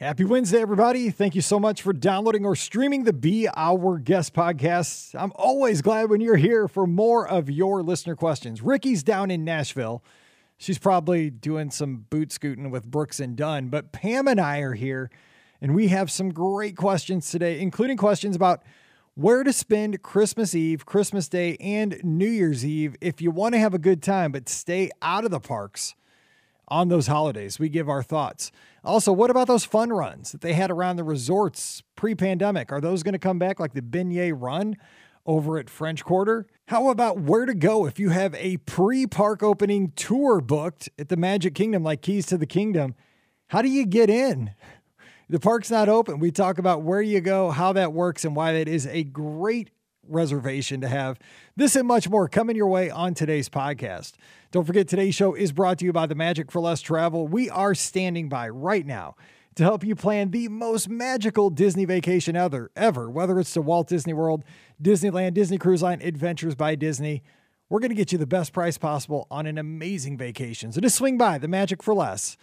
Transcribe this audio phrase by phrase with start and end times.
[0.00, 1.10] Happy Wednesday, everybody.
[1.10, 5.12] Thank you so much for downloading or streaming the Be Our Guest podcast.
[5.20, 8.62] I'm always glad when you're here for more of your listener questions.
[8.62, 10.04] Ricky's down in Nashville.
[10.56, 14.74] She's probably doing some boot scooting with Brooks and Dunn, but Pam and I are
[14.74, 15.10] here,
[15.60, 18.62] and we have some great questions today, including questions about
[19.16, 23.58] where to spend Christmas Eve, Christmas Day, and New Year's Eve if you want to
[23.58, 25.96] have a good time, but stay out of the parks
[26.68, 27.58] on those holidays.
[27.58, 28.50] We give our thoughts.
[28.84, 32.72] Also, what about those fun runs that they had around the resorts pre pandemic?
[32.72, 34.76] Are those going to come back like the beignet run
[35.26, 36.46] over at French Quarter?
[36.68, 41.08] How about where to go if you have a pre park opening tour booked at
[41.08, 42.94] the Magic Kingdom, like Keys to the Kingdom?
[43.48, 44.52] How do you get in?
[45.30, 46.20] The park's not open.
[46.20, 49.70] We talk about where you go, how that works, and why that is a great
[50.08, 51.18] reservation to have.
[51.56, 54.14] This and much more coming your way on today's podcast.
[54.50, 57.28] Don't forget, today's show is brought to you by the Magic for Less Travel.
[57.28, 59.16] We are standing by right now
[59.56, 63.88] to help you plan the most magical Disney vacation ever, ever, whether it's to Walt
[63.88, 64.44] Disney World,
[64.82, 67.22] Disneyland, Disney Cruise Line, Adventures by Disney.
[67.68, 70.72] We're going to get you the best price possible on an amazing vacation.
[70.72, 72.36] So just swing by the Magic for Less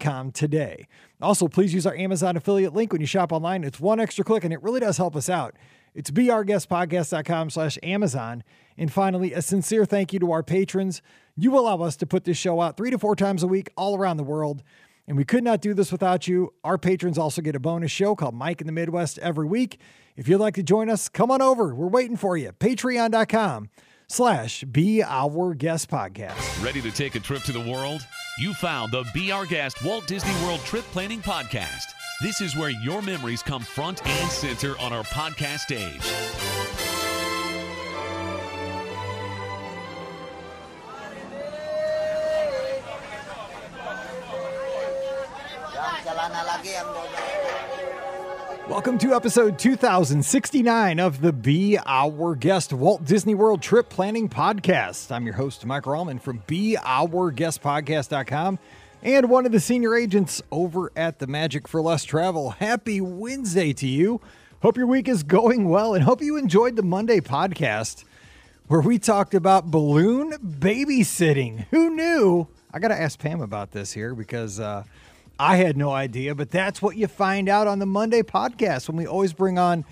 [0.00, 0.86] com today.
[1.20, 3.64] Also, please use our Amazon affiliate link when you shop online.
[3.64, 5.54] It's one extra click and it really does help us out.
[5.96, 8.44] It's beourguestpodcast.com slash Amazon.
[8.76, 11.00] And finally, a sincere thank you to our patrons.
[11.34, 13.96] You allow us to put this show out three to four times a week all
[13.96, 14.62] around the world.
[15.08, 16.52] And we could not do this without you.
[16.62, 19.80] Our patrons also get a bonus show called Mike in the Midwest every week.
[20.16, 21.74] If you'd like to join us, come on over.
[21.74, 22.52] We're waiting for you.
[22.52, 23.70] Patreon.com
[24.08, 26.62] slash Be Our Guest Podcast.
[26.62, 28.06] Ready to take a trip to the world?
[28.38, 31.86] You found the Be Our Guest Walt Disney World Trip Planning Podcast.
[32.22, 36.00] This is where your memories come front and center on our podcast stage.
[48.66, 55.12] Welcome to episode 2069 of the Be Our Guest Walt Disney World Trip Planning Podcast.
[55.12, 58.58] I'm your host, Mike Rallman from BeOurGuestPodcast.com
[59.06, 62.50] and one of the senior agents over at the Magic for Less Travel.
[62.50, 64.20] Happy Wednesday to you.
[64.62, 68.02] Hope your week is going well and hope you enjoyed the Monday podcast
[68.66, 71.66] where we talked about balloon babysitting.
[71.70, 72.48] Who knew?
[72.74, 74.82] I got to ask Pam about this here because, uh,
[75.38, 78.96] I had no idea, but that's what you find out on the Monday podcast when
[78.96, 79.84] we always bring on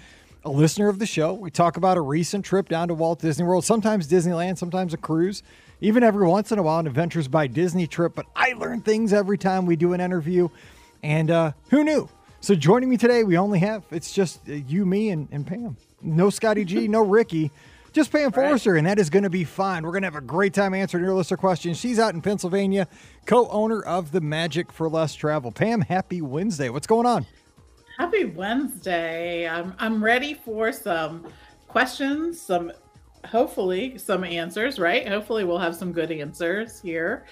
[0.44, 1.34] a listener of the show.
[1.34, 4.96] We talk about a recent trip down to Walt Disney World, sometimes Disneyland, sometimes a
[4.96, 5.44] cruise,
[5.80, 8.14] even every once in a while an Adventures by Disney trip.
[8.14, 10.48] But I learn things every time we do an interview,
[11.02, 12.08] and uh, who knew?
[12.40, 15.76] So joining me today, we only have it's just uh, you, me, and, and Pam.
[16.02, 17.50] No Scotty G, no Ricky
[17.94, 18.34] just Pam right.
[18.34, 19.84] Forrester, and that is going to be fun.
[19.84, 21.78] We're going to have a great time answering your listener questions.
[21.78, 22.88] She's out in Pennsylvania,
[23.24, 25.52] co-owner of the Magic for Less Travel.
[25.52, 26.68] Pam, happy Wednesday.
[26.68, 27.24] What's going on?
[27.96, 29.48] Happy Wednesday.
[29.48, 31.28] I'm I'm ready for some
[31.68, 32.72] questions, some
[33.26, 35.06] hopefully some answers, right?
[35.06, 37.24] Hopefully we'll have some good answers here.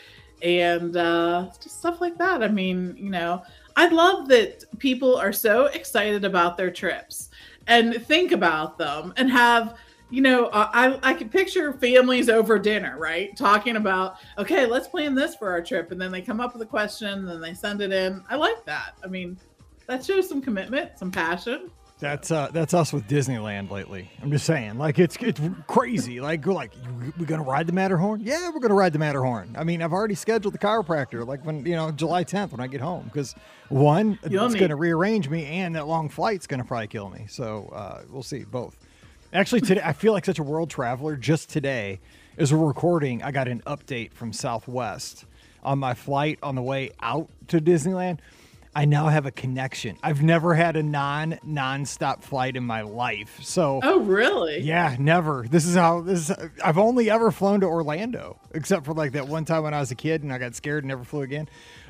[0.43, 2.43] And uh, just stuff like that.
[2.43, 3.43] I mean, you know,
[3.77, 7.31] I love that people are so excited about their trips
[7.69, 9.77] and think about them and have
[10.13, 13.35] you know, I I can picture families over dinner, right?
[13.35, 16.61] Talking about, okay, let's plan this for our trip, and then they come up with
[16.61, 18.23] a question, and then they send it in.
[18.29, 18.99] I like that.
[19.03, 19.39] I mean,
[19.87, 21.71] that shows some commitment, some passion.
[22.03, 24.11] That's uh, that's us with Disneyland lately.
[24.21, 26.21] I'm just saying, like it's it's crazy.
[26.21, 26.73] Like we're like,
[27.17, 28.23] we're gonna ride the Matterhorn.
[28.25, 29.55] Yeah, we're gonna ride the Matterhorn.
[29.57, 32.67] I mean, I've already scheduled the chiropractor, like when you know July 10th when I
[32.67, 33.37] get home, because
[33.69, 37.27] one, You'll it's gonna rearrange me, and that long flight's gonna probably kill me.
[37.29, 38.77] So uh, we'll see both.
[39.33, 41.15] Actually, today I feel like such a world traveler.
[41.15, 42.01] Just today,
[42.37, 45.25] as we're recording, I got an update from Southwest
[45.63, 48.19] on my flight on the way out to Disneyland.
[48.75, 49.99] I now have a connection.
[50.03, 53.41] I've never had a non non-stop flight in my life.
[53.43, 54.61] So Oh, really?
[54.61, 55.45] Yeah, never.
[55.49, 59.29] This is how this is, I've only ever flown to Orlando except for like that
[59.29, 61.49] one time when I was a kid and I got scared and never flew again.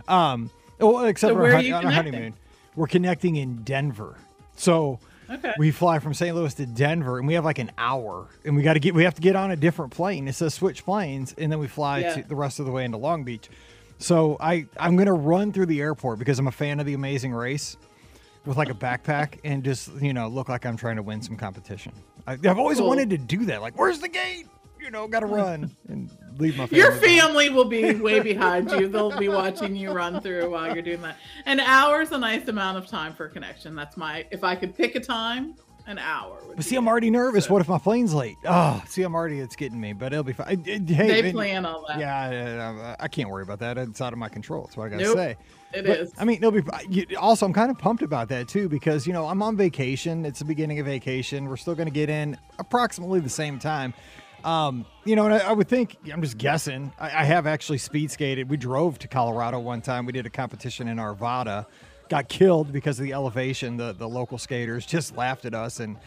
[0.09, 2.34] Um well, except so for on a honeymoon.
[2.75, 4.17] We're connecting in Denver.
[4.56, 4.99] So
[5.32, 5.55] Okay.
[5.56, 6.35] We fly from St.
[6.37, 9.05] Louis to Denver, and we have like an hour, and we got to get we
[9.05, 10.28] have to get on a different plane.
[10.28, 12.14] It says switch planes, and then we fly yeah.
[12.17, 13.49] to the rest of the way into Long Beach.
[14.02, 17.32] So I I'm gonna run through the airport because I'm a fan of the Amazing
[17.32, 17.76] Race,
[18.44, 21.37] with like a backpack and just you know look like I'm trying to win some
[21.37, 21.93] competition.
[22.26, 22.88] I, have always cool.
[22.88, 23.60] wanted to do that.
[23.60, 24.46] Like, where's the gate?
[24.81, 25.34] You know, got to hmm.
[25.34, 26.78] run and leave my family.
[26.78, 28.88] Your family will be way behind you.
[28.88, 31.19] They'll be watching you run through while you're doing that.
[31.46, 33.76] An hour's a nice amount of time for a connection.
[33.76, 35.54] That's my if I could pick a time,
[35.87, 36.38] An hour.
[36.55, 37.46] But see, I'm already nervous.
[37.46, 37.52] So.
[37.52, 38.37] What if my plane's late?
[38.44, 40.64] Oh, see, I'm already, it's getting me, but it'll be fine.
[40.64, 41.99] Hey, they plan all that.
[41.99, 43.79] Yeah, I can't worry about that.
[43.79, 44.64] It's out of my control.
[44.64, 45.17] That's what I got to nope.
[45.17, 45.37] say.
[45.75, 46.12] It but, is.
[46.19, 47.17] I mean, it'll be.
[47.17, 50.26] Also, I'm kind of pumped about that too because you know I'm on vacation.
[50.26, 51.49] It's the beginning of vacation.
[51.49, 53.94] We're still going to get in approximately the same time.
[54.44, 56.93] Um, you know, and I, I, would think I'm just guessing.
[56.99, 58.50] I, I, have actually speed skated.
[58.50, 60.05] We drove to Colorado one time.
[60.05, 61.67] We did a competition in Arvada.
[62.12, 63.79] Got killed because of the elevation.
[63.79, 65.97] The the local skaters just laughed at us and.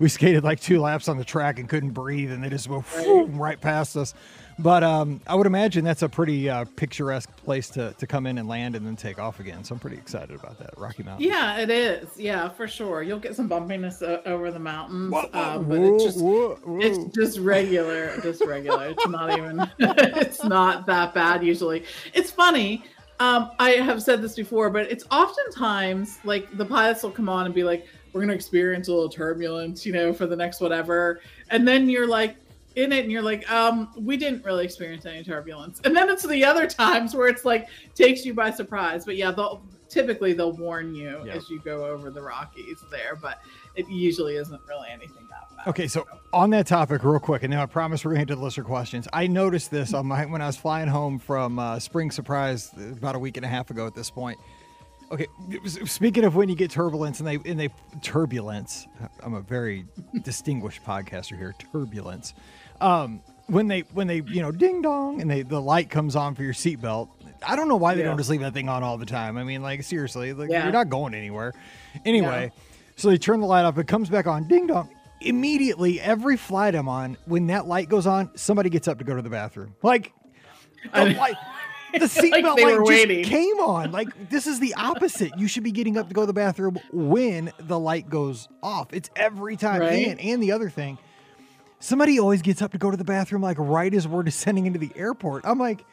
[0.00, 2.84] We skated like two laps on the track and couldn't breathe, and they just went
[3.30, 4.14] right past us.
[4.56, 8.38] But um, I would imagine that's a pretty uh, picturesque place to, to come in
[8.38, 9.64] and land and then take off again.
[9.64, 10.76] So I'm pretty excited about that.
[10.76, 11.26] Rocky Mountain.
[11.26, 12.08] Yeah, it is.
[12.16, 13.02] Yeah, for sure.
[13.02, 18.20] You'll get some bumpiness uh, over the mountains, uh, but it's just it's just regular,
[18.20, 18.88] just regular.
[18.90, 19.68] it's not even.
[19.80, 21.82] it's not that bad usually.
[22.14, 22.84] It's funny.
[23.20, 27.46] Um, I have said this before, but it's oftentimes like the pilots will come on
[27.46, 30.60] and be like, "We're going to experience a little turbulence, you know, for the next
[30.60, 31.20] whatever,"
[31.50, 32.36] and then you're like
[32.78, 35.80] in it and you're like, um, we didn't really experience any turbulence.
[35.84, 39.04] And then it's the other times where it's like takes you by surprise.
[39.04, 43.40] But yeah, they'll typically they'll warn you as you go over the Rockies there, but
[43.74, 45.66] it usually isn't really anything that bad.
[45.68, 48.34] Okay, so on that topic, real quick, and now I promise we're going to get
[48.34, 49.08] to the listener questions.
[49.12, 53.14] I noticed this on my when I was flying home from uh, Spring Surprise about
[53.14, 54.38] a week and a half ago at this point.
[55.10, 55.26] Okay,
[55.86, 57.70] speaking of when you get turbulence and they and they
[58.02, 58.86] turbulence,
[59.22, 59.86] I'm a very
[60.22, 61.54] distinguished podcaster here.
[61.72, 62.34] Turbulence
[62.80, 66.34] um, when they when they you know ding dong and they the light comes on
[66.34, 67.08] for your seatbelt.
[67.46, 68.08] I don't know why they yeah.
[68.08, 69.36] don't just leave that thing on all the time.
[69.36, 70.64] I mean, like seriously, like yeah.
[70.64, 71.54] you're not going anywhere.
[72.04, 72.52] Anyway,
[72.96, 73.78] so they turn the light off.
[73.78, 74.48] It comes back on.
[74.48, 74.90] Ding dong.
[75.20, 79.16] Immediately, every flight I'm on, when that light goes on, somebody gets up to go
[79.16, 79.74] to the bathroom.
[79.82, 80.12] Like
[80.94, 81.36] the light.
[81.92, 83.92] The seatbelt like light just came on.
[83.92, 85.32] Like this is the opposite.
[85.38, 88.92] You should be getting up to go to the bathroom when the light goes off.
[88.92, 89.80] It's every time.
[89.80, 90.06] Right?
[90.06, 90.98] And and the other thing,
[91.80, 94.78] somebody always gets up to go to the bathroom like right as we're descending into
[94.78, 95.46] the airport.
[95.46, 95.84] I'm like,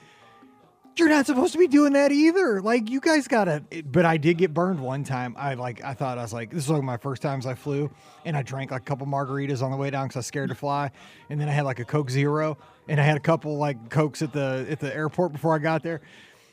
[0.98, 2.62] you're not supposed to be doing that either.
[2.62, 3.64] Like you guys gotta.
[3.86, 5.36] But I did get burned one time.
[5.38, 5.84] I like.
[5.84, 7.90] I thought I was like, this is like my first times I flew,
[8.24, 10.50] and I drank like a couple margaritas on the way down because I was scared
[10.50, 10.92] to fly,
[11.30, 12.58] and then I had like a Coke Zero,
[12.88, 15.84] and I had a couple like Cokes at the at the airport before I got
[15.84, 16.02] there.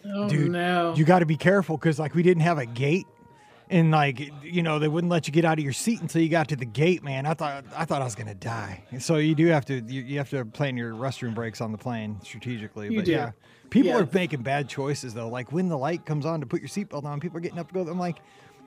[0.05, 0.95] Oh Dude, no!
[0.97, 3.07] You got to be careful because like we didn't have a gate
[3.71, 6.29] and like you know they wouldn't let you get out of your seat until you
[6.29, 9.35] got to the gate man i thought i thought i was gonna die so you
[9.35, 12.91] do have to you, you have to plan your restroom breaks on the plane strategically
[12.91, 13.13] you but do.
[13.13, 13.31] yeah
[13.73, 16.69] people are making bad choices though like when the light comes on to put your
[16.69, 18.19] seatbelt on people are getting up to go i'm like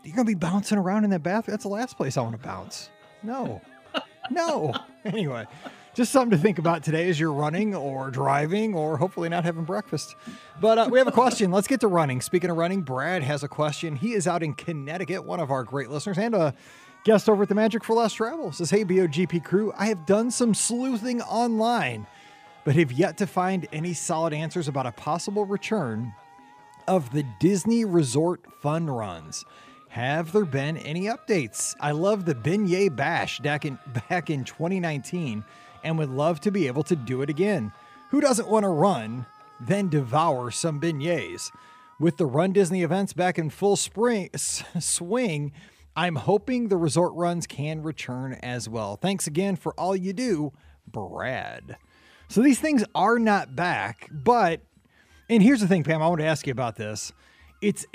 [0.04, 2.48] you're gonna be bouncing around in that bathroom that's the last place i want to
[2.48, 2.90] bounce
[3.24, 3.62] no
[4.32, 4.74] no
[5.06, 5.46] anyway
[5.96, 9.64] just something to think about today as you're running or driving or hopefully not having
[9.64, 10.16] breakfast.
[10.60, 11.52] But uh, we have a question.
[11.52, 12.20] Let's get to running.
[12.20, 13.96] Speaking of running, Brad has a question.
[13.96, 16.54] He is out in Connecticut, one of our great listeners, and a
[17.06, 18.52] guest over at the Magic for Less Travel.
[18.52, 22.08] Says, Hey, BOGP crew, I have done some sleuthing online,
[22.66, 26.14] but have yet to find any solid answers about a possible return
[26.88, 29.46] of the Disney Resort Fun Runs.
[29.90, 31.76] Have there been any updates?
[31.80, 33.80] I love the Beignet Bash back in,
[34.10, 35.46] back in 2019
[35.84, 37.72] and would love to be able to do it again.
[38.10, 39.26] Who doesn't want to run,
[39.62, 41.52] then devour some beignets?
[42.00, 45.54] With the Run Disney events back in full spring, swing,
[45.96, 48.98] I'm hoping the resort runs can return as well.
[48.98, 50.52] Thanks again for all you do,
[50.88, 51.78] Brad.
[52.28, 54.62] So these things are not back, but
[55.30, 57.12] and here's the thing, Pam, I want to ask you about this.
[57.62, 57.86] It's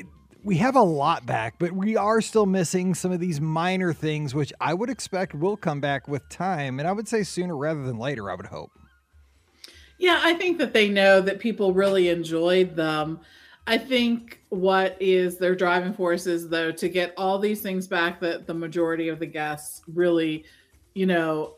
[0.43, 4.35] we have a lot back, but we are still missing some of these minor things,
[4.35, 6.79] which I would expect will come back with time.
[6.79, 8.71] And I would say sooner rather than later, I would hope.
[9.99, 13.21] Yeah, I think that they know that people really enjoyed them.
[13.67, 18.19] I think what is their driving force is, though, to get all these things back
[18.21, 20.47] that the majority of the guests really,
[20.95, 21.57] you know,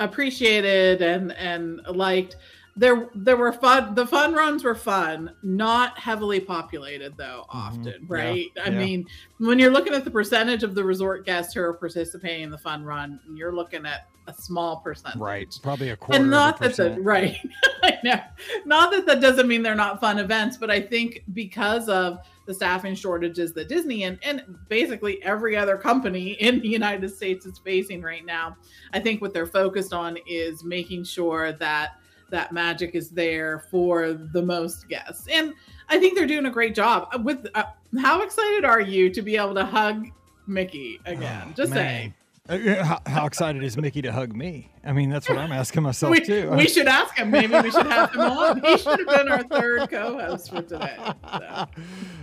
[0.00, 2.36] appreciated and and liked
[2.76, 7.58] there there were fun the fun runs were fun not heavily populated though mm-hmm.
[7.58, 8.12] often mm-hmm.
[8.12, 8.62] right yeah.
[8.64, 8.78] i yeah.
[8.78, 9.06] mean
[9.38, 12.58] when you're looking at the percentage of the resort guests who are participating in the
[12.58, 16.74] fun run you're looking at a small percentage right probably a quarter and not that
[16.74, 17.38] the right
[17.84, 18.20] i know
[18.64, 22.54] not that that doesn't mean they're not fun events but i think because of the
[22.54, 27.58] staffing shortages that disney and, and basically every other company in the united states is
[27.58, 28.56] facing right now
[28.92, 31.98] i think what they're focused on is making sure that
[32.30, 35.26] that magic is there for the most guests.
[35.28, 35.54] And
[35.88, 37.08] I think they're doing a great job.
[37.24, 37.64] With uh,
[38.00, 40.08] how excited are you to be able to hug
[40.46, 41.48] Mickey again?
[41.50, 41.78] Oh, Just man.
[41.78, 42.14] saying.
[42.46, 44.70] Uh, How, how excited is Mickey to hug me?
[44.84, 46.50] I mean, that's what I'm asking myself We, too.
[46.50, 47.30] we should ask him.
[47.30, 48.60] Maybe we should have him on.
[48.60, 50.94] He should have been our third co-host for today.
[51.32, 51.66] So.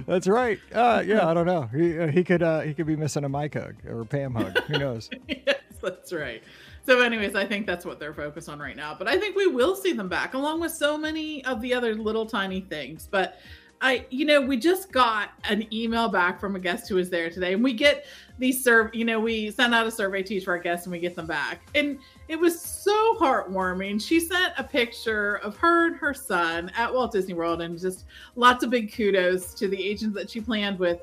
[0.06, 0.60] That's right.
[0.72, 1.64] Uh, yeah, I don't know.
[1.74, 4.36] He uh, he could uh, he could be missing a mic hug or a Pam
[4.36, 4.60] hug.
[4.66, 5.10] Who knows?
[5.28, 6.44] yes, that's right.
[6.86, 8.94] So, anyways, I think that's what they're focused on right now.
[8.96, 11.96] But I think we will see them back, along with so many of the other
[11.96, 13.08] little tiny things.
[13.10, 13.40] But
[13.82, 17.30] I, you know, we just got an email back from a guest who was there
[17.30, 18.06] today, and we get
[18.38, 18.94] these serve.
[18.94, 21.16] You know, we send out a survey to each of our guests, and we get
[21.16, 21.98] them back, and
[22.28, 24.02] it was so heartwarming.
[24.02, 28.06] She sent a picture of her and her son at Walt Disney World, and just
[28.36, 31.02] lots of big kudos to the agents that she planned with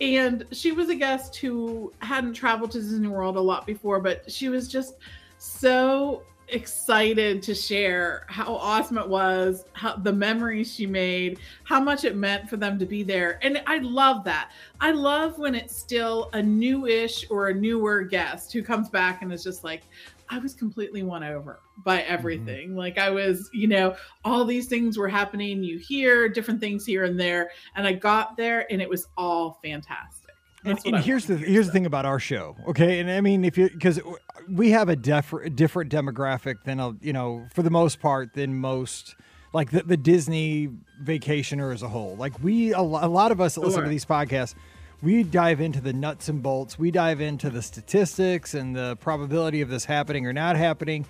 [0.00, 4.30] and she was a guest who hadn't traveled to Disney World a lot before, but
[4.30, 4.94] she was just
[5.38, 12.04] so excited to share how awesome it was, how the memories she made, how much
[12.04, 13.38] it meant for them to be there.
[13.42, 14.50] And I love that.
[14.80, 19.32] I love when it's still a newish or a newer guest who comes back and
[19.32, 19.82] is just like,
[20.28, 22.12] I was completely won over by mm-hmm.
[22.12, 22.76] everything.
[22.76, 25.64] Like I was, you know, all these things were happening.
[25.64, 29.58] You hear different things here and there, and I got there, and it was all
[29.62, 30.19] fantastic.
[30.64, 33.00] And, and here's the want to hear, here's the thing about our show, okay?
[33.00, 34.00] And I mean, if you because
[34.48, 38.58] we have a def- different demographic than a you know for the most part than
[38.60, 39.14] most
[39.52, 40.68] like the, the Disney
[41.02, 42.16] vacationer as a whole.
[42.16, 44.54] Like we a, a lot of us that listen to these podcasts,
[45.02, 46.78] we dive into the nuts and bolts.
[46.78, 51.06] We dive into the statistics and the probability of this happening or not happening.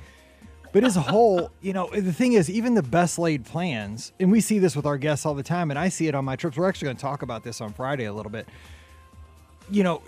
[0.73, 4.31] But as a whole, you know, the thing is, even the best laid plans, and
[4.31, 6.37] we see this with our guests all the time, and I see it on my
[6.37, 6.57] trips.
[6.57, 8.47] We're actually going to talk about this on Friday a little bit
[9.71, 10.03] you know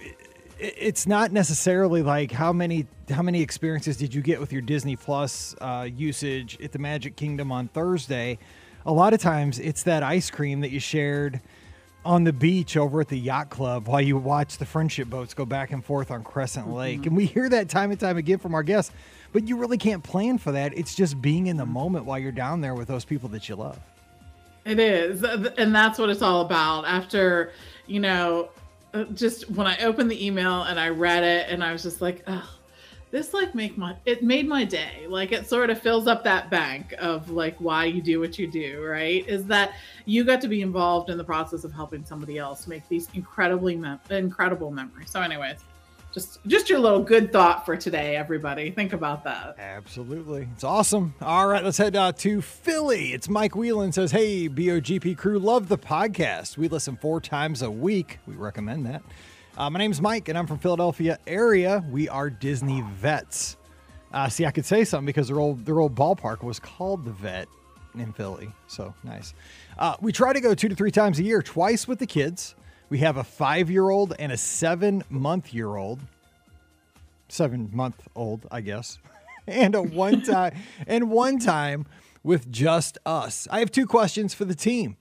[0.59, 4.97] it's not necessarily like how many how many experiences did you get with your disney
[4.97, 8.39] plus uh, usage at the magic kingdom on thursday?
[8.85, 11.41] A lot of times it's that ice cream that you shared
[12.05, 15.45] on the beach over at the yacht club while you watch the friendship boats go
[15.45, 17.07] back and forth on crescent lake.
[17.07, 18.93] And we hear that time and time again from our guests
[19.33, 20.77] but you really can't plan for that.
[20.77, 23.57] It's just being in the moment while you're down there with those people that you
[23.57, 23.79] love.
[24.65, 25.25] It is.
[25.25, 26.85] And that's what it's all about.
[26.85, 27.53] After,
[27.87, 28.51] you know,
[28.95, 32.03] Uh, just when I opened the email and I read it and I was just
[32.03, 32.59] like, oh,
[33.11, 35.07] this like make my it made my day.
[35.07, 38.47] Like it sort of fills up that bank of like why you do what you
[38.47, 39.27] do, right?
[39.29, 39.75] Is that
[40.07, 43.81] you got to be involved in the process of helping somebody else make these incredibly
[44.11, 45.11] incredible memories.
[45.11, 45.59] So anyways,
[46.13, 48.71] just just your little good thought for today everybody.
[48.71, 49.57] Think about that.
[49.59, 50.49] Absolutely.
[50.53, 51.15] It's awesome.
[51.21, 53.13] All right, let's head uh, to Philly.
[53.13, 56.57] It's Mike Whelan says, Hey, BOGP crew, love the podcast.
[56.57, 58.19] We listen four times a week.
[58.27, 59.03] We recommend that.
[59.57, 61.85] Uh, my name's Mike, and I'm from Philadelphia area.
[61.91, 63.57] We are Disney vets.
[64.13, 67.13] Uh, see, I could say something because their old their old ballpark was called the
[67.13, 67.49] Vet
[67.95, 68.51] in Philly.
[68.67, 69.35] So nice.
[69.79, 72.55] Uh, we try to go two to three times a year, twice with the kids.
[72.93, 75.99] We have a five year old and a seven month year old
[77.27, 78.99] seven month old, I guess,
[79.47, 80.57] and a one time
[80.87, 81.87] and one time
[82.23, 83.49] with just us.
[83.51, 84.99] I have two questions for the team.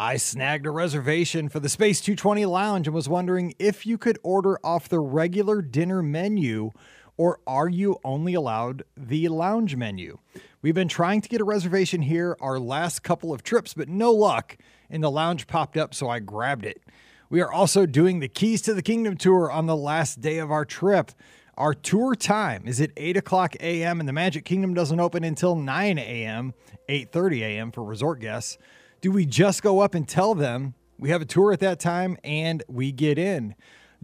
[0.00, 4.18] I snagged a reservation for the Space 220 Lounge and was wondering if you could
[4.24, 6.72] order off the regular dinner menu
[7.16, 10.18] or are you only allowed the lounge menu?
[10.60, 14.10] We've been trying to get a reservation here our last couple of trips, but no
[14.10, 14.56] luck,
[14.90, 16.82] and the lounge popped up, so I grabbed it.
[17.30, 20.50] We are also doing the Keys to the Kingdom tour on the last day of
[20.50, 21.12] our trip.
[21.58, 24.00] Our tour time is at 8 o'clock a.m.
[24.00, 26.54] and the Magic Kingdom doesn't open until 9 a.m.,
[26.88, 27.70] 8.30 a.m.
[27.70, 28.56] for resort guests.
[29.02, 32.16] Do we just go up and tell them we have a tour at that time
[32.24, 33.54] and we get in?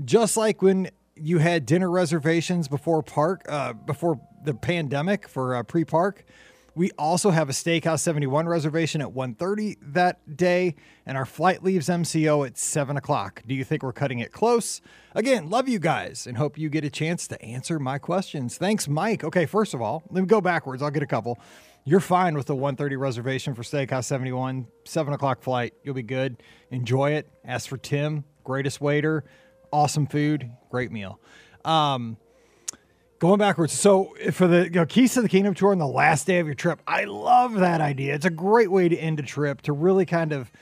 [0.04, 5.62] Just like when you had dinner reservations before park, uh, before the pandemic for uh,
[5.62, 6.26] pre-park,
[6.74, 10.74] we also have a Steakhouse 71 reservation at 1.30 that day,
[11.06, 13.42] and our flight leaves MCO at 7 o'clock.
[13.46, 14.80] Do you think we're cutting it close?
[15.14, 18.58] Again, love you guys and hope you get a chance to answer my questions.
[18.58, 19.22] Thanks, Mike.
[19.22, 20.82] Okay, first of all, let me go backwards.
[20.82, 21.38] I'll get a couple.
[21.84, 25.74] You're fine with the 1.30 reservation for Steakhouse 71, 7 o'clock flight.
[25.84, 26.42] You'll be good.
[26.70, 27.28] Enjoy it.
[27.44, 29.24] Ask for Tim, greatest waiter,
[29.70, 31.20] awesome food, great meal.
[31.64, 32.16] Um,
[33.24, 33.72] Going backwards.
[33.72, 36.46] So for the you know, Keys to the Kingdom tour on the last day of
[36.46, 38.14] your trip, I love that idea.
[38.14, 40.52] It's a great way to end a trip to really kind of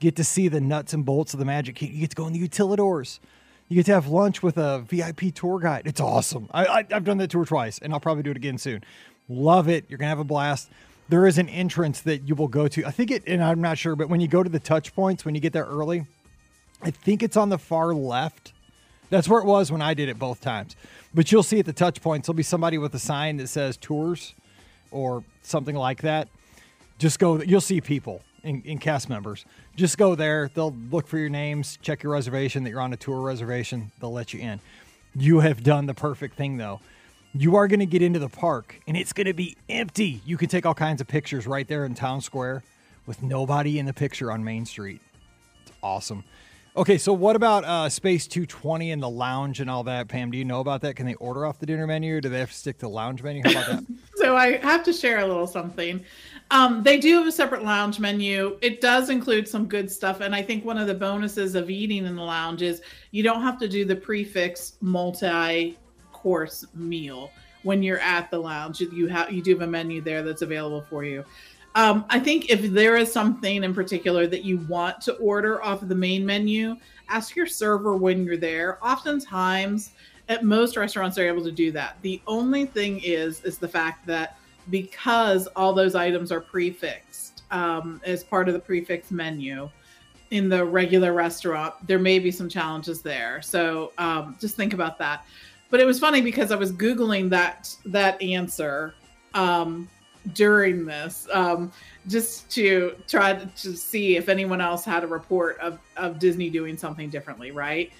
[0.00, 1.80] get to see the nuts and bolts of the Magic.
[1.80, 3.20] You get to go in the utilidors.
[3.68, 5.84] You get to have lunch with a VIP tour guide.
[5.86, 6.50] It's awesome.
[6.52, 8.84] I, I've done that tour twice, and I'll probably do it again soon.
[9.30, 9.86] Love it.
[9.88, 10.68] You're gonna have a blast.
[11.08, 12.84] There is an entrance that you will go to.
[12.84, 15.24] I think it, and I'm not sure, but when you go to the touch points,
[15.24, 16.04] when you get there early,
[16.82, 18.52] I think it's on the far left.
[19.10, 20.76] That's where it was when I did it both times.
[21.12, 23.76] But you'll see at the touch points, there'll be somebody with a sign that says
[23.76, 24.34] tours
[24.90, 26.28] or something like that.
[26.98, 29.44] Just go, you'll see people in, in cast members.
[29.76, 30.50] Just go there.
[30.54, 33.90] They'll look for your names, check your reservation that you're on a tour reservation.
[34.00, 34.60] They'll let you in.
[35.14, 36.80] You have done the perfect thing, though.
[37.32, 40.20] You are going to get into the park and it's going to be empty.
[40.24, 42.62] You can take all kinds of pictures right there in town square
[43.06, 45.00] with nobody in the picture on Main Street.
[45.62, 46.24] It's awesome.
[46.80, 50.30] Okay, so what about uh, Space 220 and the lounge and all that, Pam?
[50.30, 50.96] Do you know about that?
[50.96, 52.88] Can they order off the dinner menu or do they have to stick to the
[52.88, 53.42] lounge menu?
[53.44, 53.86] How about that?
[54.16, 56.02] so I have to share a little something.
[56.50, 58.56] Um, they do have a separate lounge menu.
[58.62, 60.22] It does include some good stuff.
[60.22, 63.42] And I think one of the bonuses of eating in the lounge is you don't
[63.42, 65.76] have to do the prix fixe multi
[66.12, 67.30] course meal
[67.62, 68.80] when you're at the lounge.
[68.80, 71.26] You have you do have a menu there that's available for you.
[71.74, 75.82] Um, I think if there is something in particular that you want to order off
[75.82, 76.76] of the main menu,
[77.08, 78.84] ask your server when you're there.
[78.84, 79.92] Oftentimes,
[80.28, 81.96] at most restaurants, they're able to do that.
[82.02, 84.38] The only thing is, is the fact that
[84.70, 89.68] because all those items are prefixed um, as part of the prix fixe menu
[90.30, 93.42] in the regular restaurant, there may be some challenges there.
[93.42, 95.24] So um, just think about that.
[95.70, 98.94] But it was funny because I was googling that that answer.
[99.34, 99.88] Um,
[100.34, 101.72] during this um,
[102.08, 106.76] just to try to see if anyone else had a report of, of Disney doing
[106.76, 107.92] something differently, right?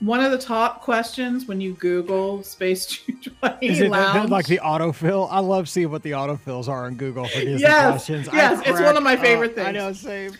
[0.00, 4.46] One of the top questions when you Google Space 220 Is it Lounge, the- like
[4.46, 5.28] the autofill?
[5.30, 8.28] I love seeing what the autofills are on Google for Disney Yes, questions.
[8.28, 9.66] I yes, it's one of my favorite things.
[9.66, 10.32] I know, same.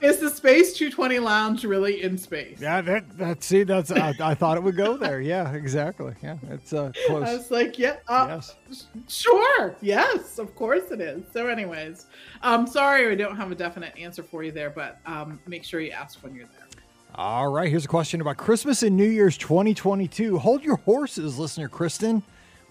[0.00, 2.60] Is the Space 220 Lounge really in space?
[2.60, 5.20] Yeah, that that see, that's I, I thought it would go there.
[5.20, 6.14] Yeah, exactly.
[6.22, 8.86] Yeah, it's uh I was like, yeah, uh, yes.
[9.08, 11.22] sure, yes, of course it is.
[11.32, 12.06] So, anyways,
[12.42, 15.80] um, sorry, I don't have a definite answer for you there, but um, make sure
[15.80, 16.66] you ask when you're there.
[17.14, 20.38] All right, here's a question about Christmas and New Year's 2022.
[20.38, 22.22] Hold your horses, listener Kristen.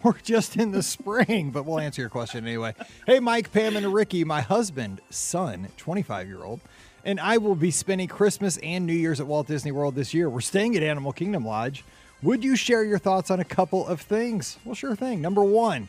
[0.03, 2.75] We're just in the spring, but we'll answer your question anyway.
[3.07, 6.61] Hey, Mike, Pam, and Ricky, my husband, son, 25 year old,
[7.05, 10.27] and I will be spending Christmas and New Year's at Walt Disney World this year.
[10.27, 11.85] We're staying at Animal Kingdom Lodge.
[12.23, 14.57] Would you share your thoughts on a couple of things?
[14.65, 15.21] Well, sure thing.
[15.21, 15.87] Number one,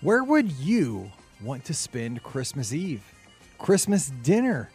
[0.00, 3.02] where would you want to spend Christmas Eve?
[3.58, 4.70] Christmas dinner?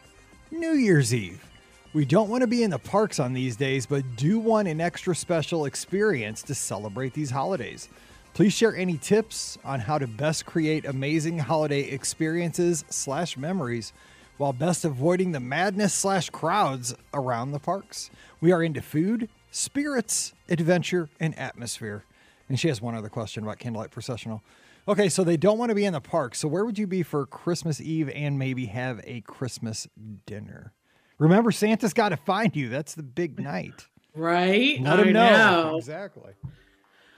[0.49, 1.43] New Year's Eve?
[1.91, 4.79] We don't want to be in the parks on these days, but do want an
[4.79, 7.89] extra special experience to celebrate these holidays.
[8.33, 13.91] Please share any tips on how to best create amazing holiday experiences slash memories
[14.39, 18.09] while best avoiding the madness slash crowds around the parks.
[18.39, 22.05] We are into food, spirits, adventure, and atmosphere.
[22.47, 24.41] And she has one other question about Candlelight Processional.
[24.87, 26.35] Okay, so they don't want to be in the park.
[26.35, 29.89] So where would you be for Christmas Eve and maybe have a Christmas
[30.25, 30.71] dinner?
[31.17, 32.69] Remember, Santa's got to find you.
[32.69, 33.87] That's the big night.
[34.15, 34.81] Right?
[34.81, 35.31] Let I him know.
[35.31, 35.77] know.
[35.77, 36.31] Exactly.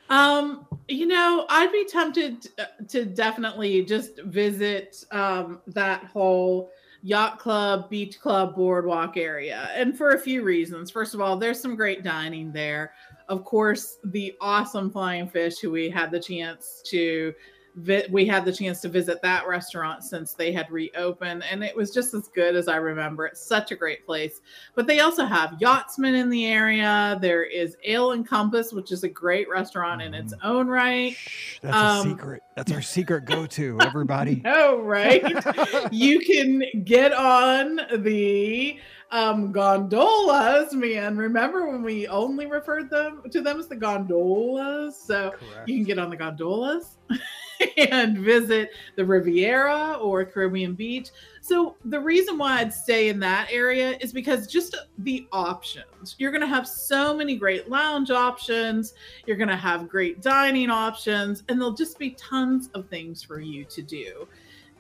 [0.10, 2.48] Um, you know, I'd be tempted
[2.90, 6.72] to definitely just visit um, that whole
[7.04, 10.92] yacht club, beach club, boardwalk area, and for a few reasons.
[10.92, 12.94] First of all, there's some great dining there.
[13.28, 17.34] Of course, the awesome Flying Fish, who we had the chance to
[17.76, 21.76] vi- we had the chance to visit that restaurant since they had reopened, and it
[21.76, 23.26] was just as good as I remember.
[23.26, 24.42] It's such a great place.
[24.76, 27.18] But they also have Yachtsman in the area.
[27.22, 31.14] There is Ale and Compass, which is a great restaurant in its own right.
[31.14, 32.42] Shh, that's a Um, secret.
[32.56, 33.78] That's our secret go-to.
[33.82, 34.42] Everybody.
[34.46, 35.24] Oh, right.
[35.92, 38.78] you can get on the
[39.12, 41.18] um, gondolas, man.
[41.18, 44.98] Remember when we only referred them to them as the gondolas?
[44.98, 45.68] So Correct.
[45.68, 46.98] you can get on the gondolas
[47.78, 51.10] and visit the Riviera or Caribbean Beach.
[51.42, 56.16] So the reason why I'd stay in that area is because just the options.
[56.18, 58.94] You're going to have so many great lounge options,
[59.26, 63.40] you're going to have great dining options, and there'll just be tons of things for
[63.40, 64.28] you to do.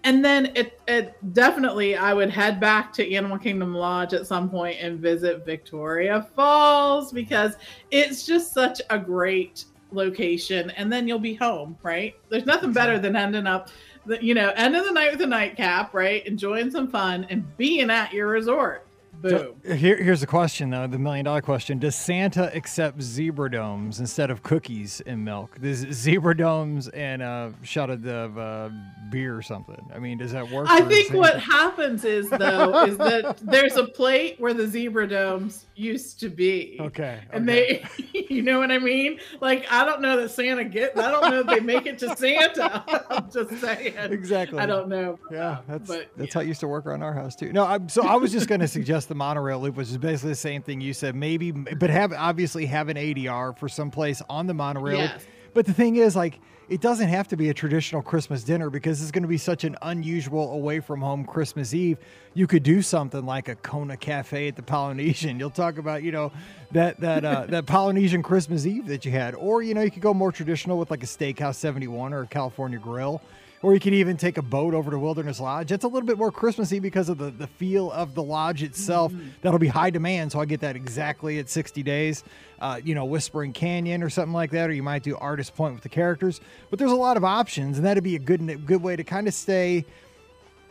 [0.04, 4.50] And then it, it definitely I would head back to Animal Kingdom Lodge at some
[4.50, 7.56] point and visit Victoria Falls because
[7.92, 12.16] it's just such a great location and then you'll be home, right?
[12.30, 13.70] There's nothing better than ending up
[14.06, 16.26] the, you know, end of the night with a nightcap, right?
[16.26, 18.88] Enjoying some fun and being at your resort.
[19.22, 19.56] Boom.
[19.64, 24.32] Here, here's the question, though the million dollar question Does Santa accept zebra domes instead
[24.32, 25.60] of cookies and milk?
[25.62, 28.70] Does zebra domes and a shot of the uh,
[29.10, 29.90] beer or something?
[29.94, 30.68] I mean, does that work?
[30.70, 35.66] I think what happens is though is that there's a plate where the zebra domes
[35.76, 36.78] used to be.
[36.80, 37.20] Okay.
[37.32, 37.84] And okay.
[38.12, 39.20] they, you know what I mean?
[39.40, 42.16] Like, I don't know that Santa gets, I don't know if they make it to
[42.16, 42.84] Santa.
[43.10, 43.96] I'm just saying.
[43.98, 44.60] Exactly.
[44.60, 45.20] I don't know.
[45.32, 47.52] Yeah, that's but that's how it used to work around our house too.
[47.52, 50.32] No, I'm, so I was just going to suggest the monorail loop, which is basically
[50.32, 51.16] the same thing you said.
[51.16, 55.00] Maybe, but have obviously have an ADR for some place on the monorail.
[55.00, 55.26] Yes.
[55.54, 59.02] But the thing is, like, it doesn't have to be a traditional Christmas dinner because
[59.02, 61.98] it's going to be such an unusual away from home Christmas Eve.
[62.34, 65.38] You could do something like a Kona Cafe at the Polynesian.
[65.38, 66.32] You'll talk about, you know,
[66.72, 70.02] that that uh, that Polynesian Christmas Eve that you had, or you know, you could
[70.02, 73.22] go more traditional with like a Steakhouse 71 or a California Grill
[73.64, 75.72] or you could even take a boat over to Wilderness Lodge.
[75.72, 79.12] It's a little bit more Christmassy because of the, the feel of the lodge itself.
[79.12, 79.28] Mm-hmm.
[79.42, 82.24] That'll be high demand, so I get that exactly at 60 days.
[82.60, 85.74] Uh, you know, Whispering Canyon or something like that, or you might do Artist Point
[85.74, 86.42] with the characters.
[86.70, 89.28] But there's a lot of options, and that'd be a good good way to kind
[89.28, 89.86] of stay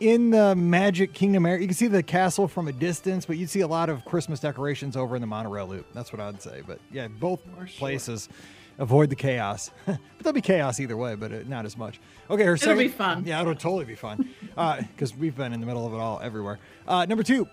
[0.01, 1.61] in the Magic Kingdom area.
[1.61, 4.39] You can see the castle from a distance, but you'd see a lot of Christmas
[4.39, 5.85] decorations over in the monorail loop.
[5.93, 6.63] That's what I'd say.
[6.65, 7.39] But yeah, both
[7.77, 8.27] places
[8.79, 9.71] avoid the chaos.
[9.85, 11.99] but there'll be chaos either way, but uh, not as much.
[12.29, 13.23] Okay, her it'll be fun.
[13.25, 16.19] Yeah, it'll totally be fun because uh, we've been in the middle of it all
[16.21, 16.59] everywhere.
[16.87, 17.47] Uh, number two,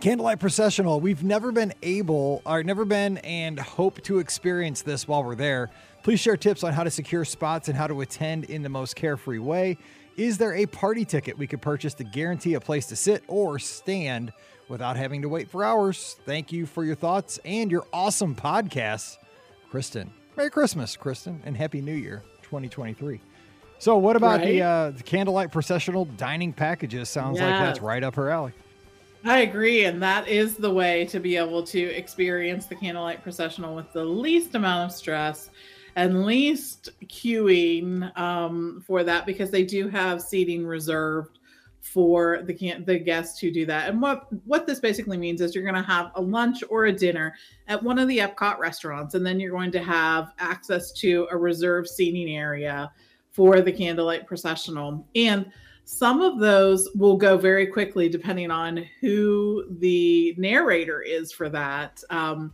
[0.00, 1.00] candlelight processional.
[1.00, 5.70] We've never been able, or never been, and hope to experience this while we're there.
[6.02, 8.96] Please share tips on how to secure spots and how to attend in the most
[8.96, 9.78] carefree way.
[10.16, 13.58] Is there a party ticket we could purchase to guarantee a place to sit or
[13.58, 14.32] stand
[14.68, 16.16] without having to wait for hours?
[16.24, 19.16] Thank you for your thoughts and your awesome podcasts,
[19.70, 20.12] Kristen.
[20.38, 23.20] Merry Christmas, Kristen, and Happy New Year 2023.
[23.80, 24.46] So, what about right?
[24.46, 27.08] the, uh, the candlelight processional dining packages?
[27.08, 27.50] Sounds yes.
[27.50, 28.52] like that's right up her alley.
[29.24, 33.74] I agree, and that is the way to be able to experience the candlelight processional
[33.74, 35.50] with the least amount of stress
[35.96, 41.40] and least queuing um, for that because they do have seating reserved
[41.80, 43.88] for the the guests who do that.
[43.88, 46.92] And what what this basically means is you're going to have a lunch or a
[46.92, 47.34] dinner
[47.66, 51.36] at one of the Epcot restaurants, and then you're going to have access to a
[51.36, 52.90] reserved seating area
[53.30, 55.06] for the candlelight processional.
[55.14, 55.50] And
[55.84, 62.02] some of those will go very quickly depending on who the narrator is for that.
[62.10, 62.52] Um,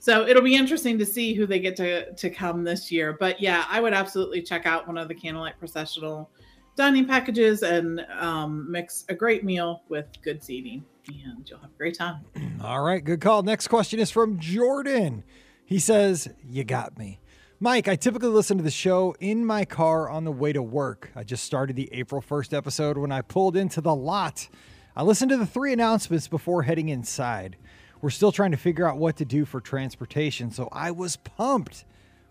[0.00, 3.12] so it'll be interesting to see who they get to to come this year.
[3.12, 6.28] But yeah, I would absolutely check out one of the candlelight processional
[6.76, 11.78] dining packages and um, mix a great meal with good seating, and you'll have a
[11.78, 12.20] great time.
[12.62, 13.42] All right, good call.
[13.42, 15.24] Next question is from Jordan.
[15.64, 17.20] He says, You got me.
[17.60, 21.12] Mike, I typically listen to the show in my car on the way to work.
[21.14, 24.48] I just started the April 1st episode when I pulled into the lot.
[24.96, 27.56] I listened to the three announcements before heading inside.
[28.00, 31.84] We're still trying to figure out what to do for transportation, so I was pumped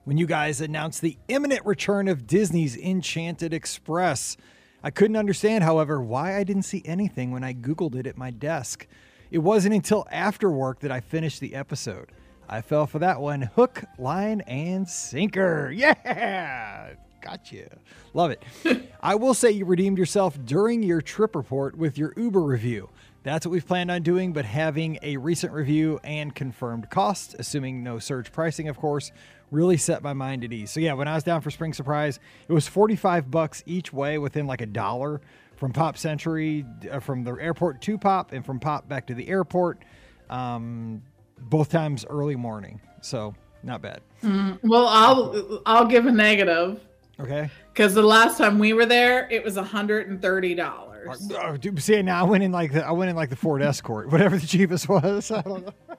[0.03, 4.35] when you guys announced the imminent return of Disney's Enchanted Express.
[4.83, 8.31] I couldn't understand, however, why I didn't see anything when I Googled it at my
[8.31, 8.87] desk.
[9.29, 12.11] It wasn't until after work that I finished the episode.
[12.49, 15.71] I fell for that one hook, line, and sinker.
[15.75, 16.93] Yeah!
[17.21, 17.77] Gotcha.
[18.15, 18.43] Love it.
[19.01, 22.89] I will say you redeemed yourself during your trip report with your Uber review.
[23.23, 27.83] That's what we've planned on doing, but having a recent review and confirmed cost, assuming
[27.83, 29.11] no surge pricing, of course,
[29.51, 30.71] really set my mind at ease.
[30.71, 34.17] So yeah, when I was down for Spring Surprise, it was 45 bucks each way
[34.17, 35.21] within like a dollar
[35.57, 39.27] from Pop Century, uh, from the airport to Pop, and from Pop back to the
[39.27, 39.83] airport.
[40.29, 41.03] Um,
[41.37, 44.01] both times early morning, so not bad.
[44.23, 46.79] Mm, well, I'll I'll give a negative.
[47.19, 47.49] Okay.
[47.73, 51.31] Because the last time we were there, it was hundred and thirty dollars.
[51.35, 54.09] Oh, see, now I went in like the I went in like the Ford Escort,
[54.11, 55.31] whatever the cheapest was.
[55.31, 55.90] I don't know.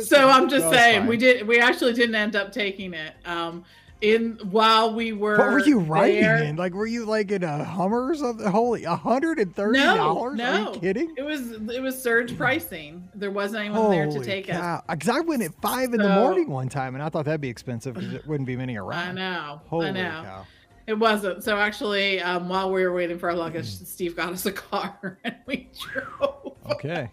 [0.00, 3.14] So I'm just saying we did we actually didn't end up taking it.
[3.24, 3.64] Um,
[4.00, 6.56] in while we were what were you riding there, in?
[6.56, 8.46] Like were you like in a hummer or something?
[8.46, 11.14] Holy hundred and thirty dollars no, no are you kidding?
[11.16, 13.08] It was it was surge pricing.
[13.14, 14.76] There wasn't anyone holy there to take cow.
[14.76, 17.24] it because i went at five so, in the morning one time and i thought
[17.24, 18.92] that'd be expensive because it wouldn't be many around.
[18.92, 20.22] i know holy i know.
[20.22, 20.46] cow.
[20.86, 21.42] It wasn't.
[21.42, 25.18] So actually, um, while we were waiting for our luggage, Steve got us a car
[25.24, 26.56] and we drove.
[26.72, 27.10] Okay.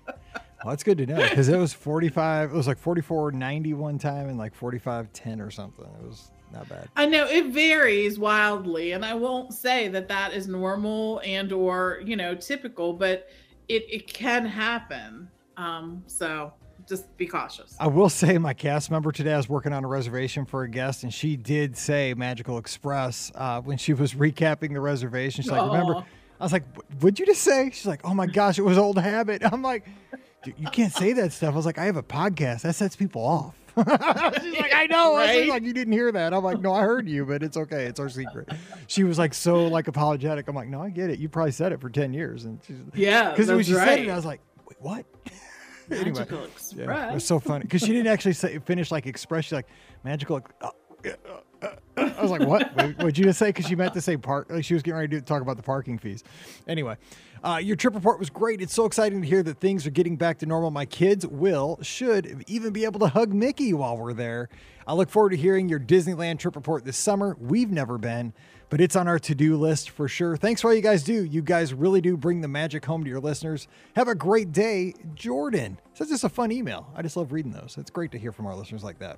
[0.64, 4.30] Well, that's good to know because it was 45, it was like 44.90 one time
[4.30, 5.86] and like 45.10 or something.
[5.86, 6.90] It was not bad.
[6.96, 12.02] I know it varies wildly, and I won't say that that is normal and or
[12.06, 13.30] you know typical, but
[13.68, 15.30] it it can happen.
[15.58, 16.54] Um, so
[16.88, 17.76] just be cautious.
[17.80, 20.70] I will say my cast member today I was working on a reservation for a
[20.70, 25.44] guest, and she did say Magical Express uh, when she was recapping the reservation.
[25.44, 25.72] She's like, Aww.
[25.72, 26.06] "Remember."
[26.40, 26.64] I was like,
[27.00, 29.88] "What'd you just say?" She's like, "Oh my gosh, it was old habit." I'm like,
[30.46, 33.24] "You can't say that stuff." I was like, "I have a podcast that sets people
[33.24, 35.16] off." She's like, I know.
[35.16, 35.30] Right?
[35.30, 36.34] I was like, you didn't hear that.
[36.34, 37.86] I'm like, no, I heard you, but it's okay.
[37.86, 38.50] It's our secret.
[38.88, 40.48] She was like so like apologetic.
[40.50, 41.20] I'm like, no, I get it.
[41.20, 43.88] You probably said it for ten years, and she's yeah, because when she right.
[43.88, 45.06] said it, I was like, wait, what?
[45.92, 46.74] anyway, Magical Express.
[46.76, 49.46] Yeah, it was so funny because she didn't actually say finish like express.
[49.46, 49.68] She's like
[50.04, 50.42] magical.
[50.62, 50.70] Uh,
[51.06, 51.10] uh,
[51.98, 52.98] I was like, what?
[53.04, 53.50] would you just say?
[53.50, 54.48] Because she meant to say park.
[54.50, 56.24] Like she was getting ready to talk about the parking fees.
[56.68, 56.98] Anyway,
[57.44, 58.62] uh, your trip report was great.
[58.62, 60.72] It's so exciting to hear that things are getting back to normal.
[60.72, 64.50] My kids will, should even be able to hug Mickey while we're there.
[64.88, 67.38] I look forward to hearing your Disneyland trip report this summer.
[67.40, 68.34] We've never been,
[68.70, 70.38] but it's on our to do list for sure.
[70.38, 71.24] Thanks for all you guys do.
[71.24, 73.68] You guys really do bring the magic home to your listeners.
[73.96, 75.78] Have a great day, Jordan.
[75.94, 76.92] So that's just a fun email.
[76.96, 77.76] I just love reading those.
[77.80, 79.18] It's great to hear from our listeners like that.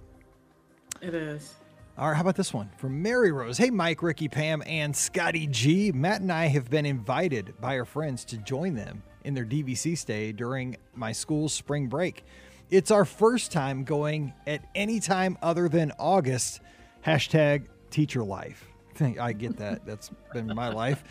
[1.02, 1.56] It is.
[1.96, 3.60] All right, how about this one from Mary Rose?
[3.60, 5.92] Hey, Mike, Ricky, Pam, and Scotty G.
[5.92, 9.96] Matt and I have been invited by our friends to join them in their DVC
[9.96, 12.26] stay during my school's spring break.
[12.72, 16.62] It's our first time going at any time other than August.
[17.06, 18.66] Hashtag teacher life.
[19.00, 19.86] I get that.
[19.86, 21.04] That's been my life.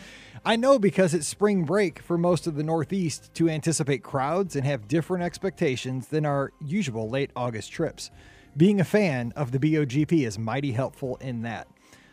[0.43, 4.65] I know because it's spring break for most of the Northeast to anticipate crowds and
[4.65, 8.11] have different expectations than our usual late August trips.
[8.55, 11.67] Being a fan of the BOGP is mighty helpful in that.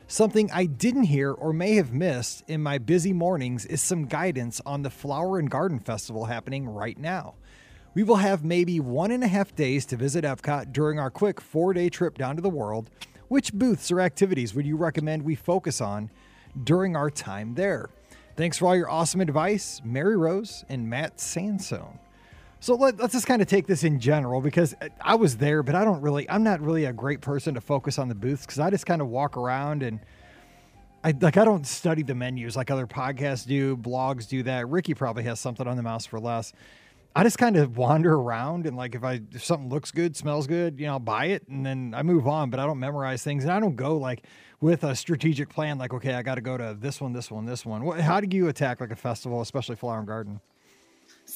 [0.07, 4.59] Something I didn't hear or may have missed in my busy mornings is some guidance
[4.64, 7.35] on the Flower and Garden Festival happening right now.
[7.92, 11.42] We will have maybe one and a half days to visit Epcot during our quick
[11.42, 12.88] four day trip down to the world.
[13.29, 16.11] Which booths or activities would you recommend we focus on
[16.64, 17.90] during our time there?
[18.35, 21.98] Thanks for all your awesome advice, Mary Rose and Matt Sansone.
[22.62, 25.62] So let, us just kind of take this in general because uh, I was there,
[25.62, 28.42] but I don't really, I'm not really a great person to focus on the booths
[28.42, 29.99] because I just kind of walk around and
[31.03, 34.68] I like, I don't study the menus like other podcasts do, blogs do that.
[34.68, 36.53] Ricky probably has something on the mouse for less.
[37.16, 40.46] I just kind of wander around and like if I if something looks good, smells
[40.46, 42.51] good, you know, I'll buy it and then I move on.
[42.51, 44.27] But I don't memorize things and I don't go like
[44.61, 45.79] with a strategic plan.
[45.79, 47.85] Like okay, I got to go to this one, this one, this one.
[47.85, 50.40] What, how do you attack like a festival, especially Flower and Garden?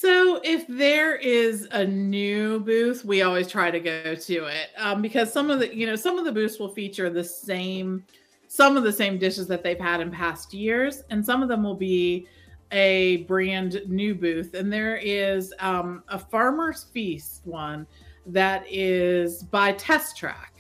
[0.04, 5.00] So if there is a new booth, we always try to go to it um,
[5.00, 8.04] because some of the you know some of the booths will feature the same
[8.46, 11.62] some of the same dishes that they've had in past years, and some of them
[11.62, 12.26] will be
[12.70, 14.52] a brand new booth.
[14.52, 17.86] And there is um, a Farmer's Feast one
[18.26, 20.53] that is by Test Track.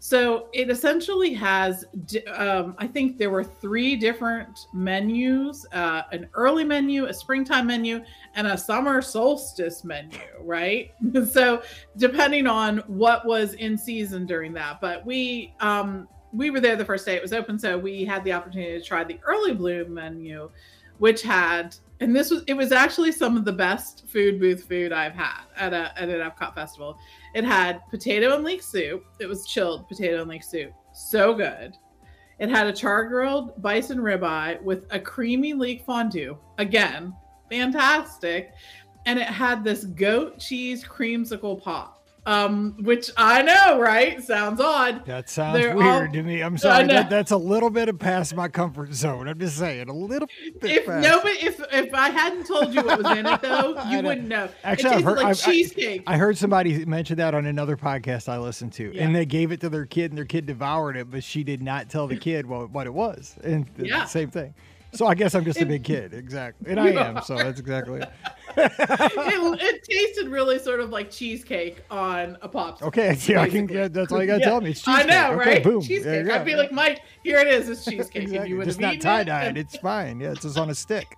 [0.00, 1.84] So it essentially has,
[2.32, 8.02] um, I think there were three different menus uh, an early menu, a springtime menu,
[8.34, 10.92] and a summer solstice menu, right?
[11.30, 11.62] so
[11.96, 14.80] depending on what was in season during that.
[14.80, 18.22] But we, um, we were there the first day it was open, so we had
[18.22, 20.48] the opportunity to try the early bloom menu,
[20.98, 24.92] which had and this was it was actually some of the best food booth food
[24.92, 26.98] I've had at a at an Epcot festival.
[27.34, 29.04] It had potato and leek soup.
[29.20, 30.72] It was chilled potato and leek soup.
[30.92, 31.76] So good.
[32.38, 36.38] It had a char grilled bison ribeye with a creamy leek fondue.
[36.58, 37.14] Again,
[37.50, 38.52] fantastic.
[39.06, 44.22] And it had this goat cheese creamsicle pop um, which I know, right?
[44.22, 45.06] Sounds odd.
[45.06, 46.42] That sounds They're weird all, to me.
[46.42, 46.86] I'm sorry.
[46.86, 49.28] That, that's a little bit of past my comfort zone.
[49.28, 50.26] I'm just saying, a little
[50.60, 50.70] bit.
[50.70, 51.02] If past.
[51.02, 54.28] no, but if if I hadn't told you what was in it, though, you wouldn't
[54.28, 54.48] know.
[54.62, 56.02] Actually, I've heard like I've, cheesecake.
[56.06, 59.04] I, I, heard somebody mention that on another podcast I listened to, yeah.
[59.04, 61.62] and they gave it to their kid, and their kid devoured it, but she did
[61.62, 64.00] not tell the kid what, what it was, and yeah.
[64.00, 64.54] the same thing.
[64.92, 67.22] So I guess I'm just a big kid, exactly, and I am.
[67.22, 68.10] So that's exactly it.
[68.56, 68.72] it.
[69.60, 69.84] it.
[69.84, 72.82] tasted really sort of like cheesecake on a popsicle.
[72.88, 73.68] Okay, yeah, I can.
[73.68, 74.46] Yeah, that's all you gotta yeah.
[74.46, 74.70] tell me.
[74.70, 75.04] It's cheesecake.
[75.04, 75.62] I know, okay, right?
[75.62, 75.82] Boom.
[75.82, 76.30] Cheesecake.
[76.30, 77.68] I'd be like, Mike, here it is.
[77.68, 78.22] It's cheesecake.
[78.22, 78.48] exactly.
[78.48, 79.58] you just not tie dyed.
[79.58, 79.60] It.
[79.60, 80.20] It's fine.
[80.20, 81.16] Yeah, it's just on a stick.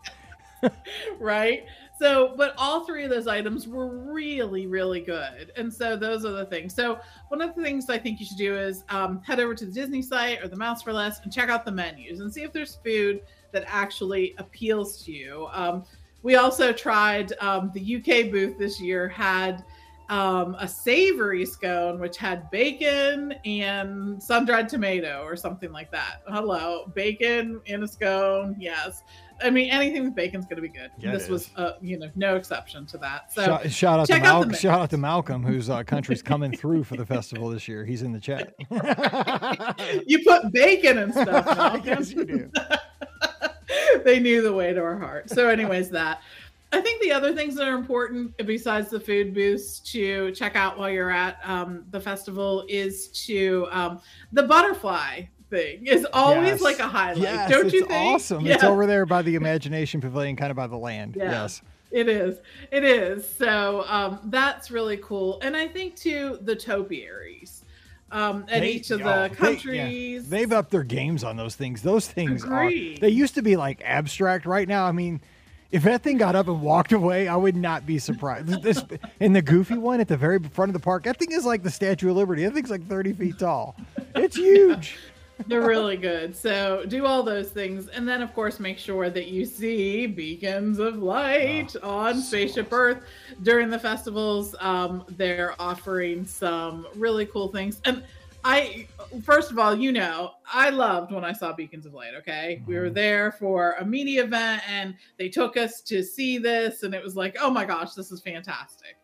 [1.21, 1.65] right.
[1.99, 5.53] So, but all three of those items were really, really good.
[5.57, 6.75] And so those are the things.
[6.75, 9.67] So one of the things I think you should do is um, head over to
[9.67, 12.43] the Disney site or the Mouse for Less and check out the menus and see
[12.43, 13.21] if there's food
[13.53, 15.49] that actually appeals to you.
[15.53, 15.85] Um,
[16.23, 19.65] we also tried um, the UK booth this year had
[20.11, 26.23] um, a savory scone which had bacon and sun dried tomato or something like that.
[26.27, 28.57] Hello, bacon in a scone.
[28.59, 29.05] Yes.
[29.43, 30.91] I mean, anything with bacon's going to be good.
[30.99, 33.33] Yeah, this was, uh, you know, no exception to that.
[33.33, 36.85] So shout, shout out to Mal- shout out to Malcolm, whose uh, country's coming through
[36.85, 37.85] for the festival this year.
[37.85, 38.53] He's in the chat.
[40.07, 41.47] you put bacon and stuff.
[41.57, 41.83] Malcolm.
[41.87, 42.51] yes, you do.
[44.05, 45.31] they knew the way to our heart.
[45.31, 46.23] So, anyways, that.
[46.73, 50.79] I think the other things that are important besides the food booths to check out
[50.79, 56.61] while you're at um, the festival is to um, the butterfly thing is always yes.
[56.61, 57.23] like a highlight.
[57.23, 58.15] Yes, don't you think?
[58.15, 58.47] Awesome.
[58.47, 58.57] Yes.
[58.57, 61.17] It's over there by the Imagination Pavilion, kind of by the land.
[61.17, 61.31] Yeah.
[61.31, 61.61] Yes.
[61.91, 62.39] It is.
[62.71, 63.29] It is.
[63.29, 65.41] So um, that's really cool.
[65.43, 67.65] And I think too the topiaries
[68.13, 70.29] um, at they, each of the oh, countries.
[70.29, 71.83] They, have upped their games on those things.
[71.83, 72.99] Those things Agreed.
[72.99, 73.01] are.
[73.01, 74.47] They used to be like abstract.
[74.47, 75.21] Right now, I mean,
[75.71, 78.63] if that thing got up and walked away, I would not be surprised.
[78.63, 78.83] this
[79.21, 81.63] in the goofy one at the very front of the park, that thing is like
[81.63, 82.45] the Statue of Liberty.
[82.45, 83.77] That thing's like thirty feet tall.
[84.15, 84.97] It's huge.
[85.47, 86.37] They're really good.
[86.37, 87.89] So do all those things.
[87.89, 92.73] And then, of course, make sure that you see beacons of light oh, on Spaceship.
[92.73, 93.03] Earth
[93.43, 94.55] during the festivals.
[94.61, 97.81] Um, they're offering some really cool things.
[97.85, 98.05] And
[98.45, 98.87] I,
[99.23, 102.15] first of all, you know, I loved when I saw Beacons of Light.
[102.19, 102.59] Okay.
[102.61, 102.71] Mm-hmm.
[102.71, 102.95] We were mm-hmm.
[102.95, 106.83] there for a media event and they took us to see this.
[106.83, 108.97] And it was like, oh my gosh, this is fantastic.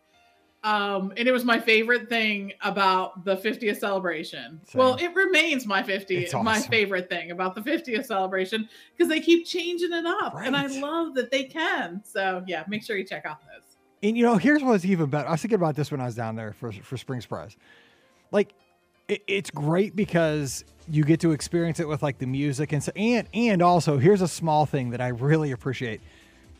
[0.67, 4.59] Um, and it was my favorite thing about the 50th celebration.
[4.65, 4.79] Same.
[4.79, 6.43] Well, it remains my 50th, awesome.
[6.43, 10.45] my favorite thing about the 50th celebration because they keep changing it up, right.
[10.45, 12.01] and I love that they can.
[12.03, 13.77] So yeah, make sure you check out this.
[14.03, 15.29] And you know, here's what's even better.
[15.29, 17.55] I was thinking about this when I was down there for for Spring Surprise.
[18.31, 18.53] Like,
[19.07, 22.91] it, it's great because you get to experience it with like the music and so,
[22.97, 26.01] and and also here's a small thing that I really appreciate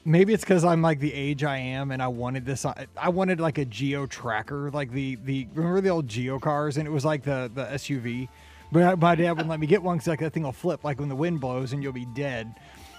[0.07, 2.65] maybe it's because I'm like the age I am, and I wanted this.
[2.65, 6.87] I wanted like a Geo tracker, like the the remember the old Geo cars, and
[6.87, 8.29] it was like the the SUV.
[8.71, 10.99] But my dad wouldn't let me get one because like that thing will flip like
[10.99, 12.55] when the wind blows and you'll be dead.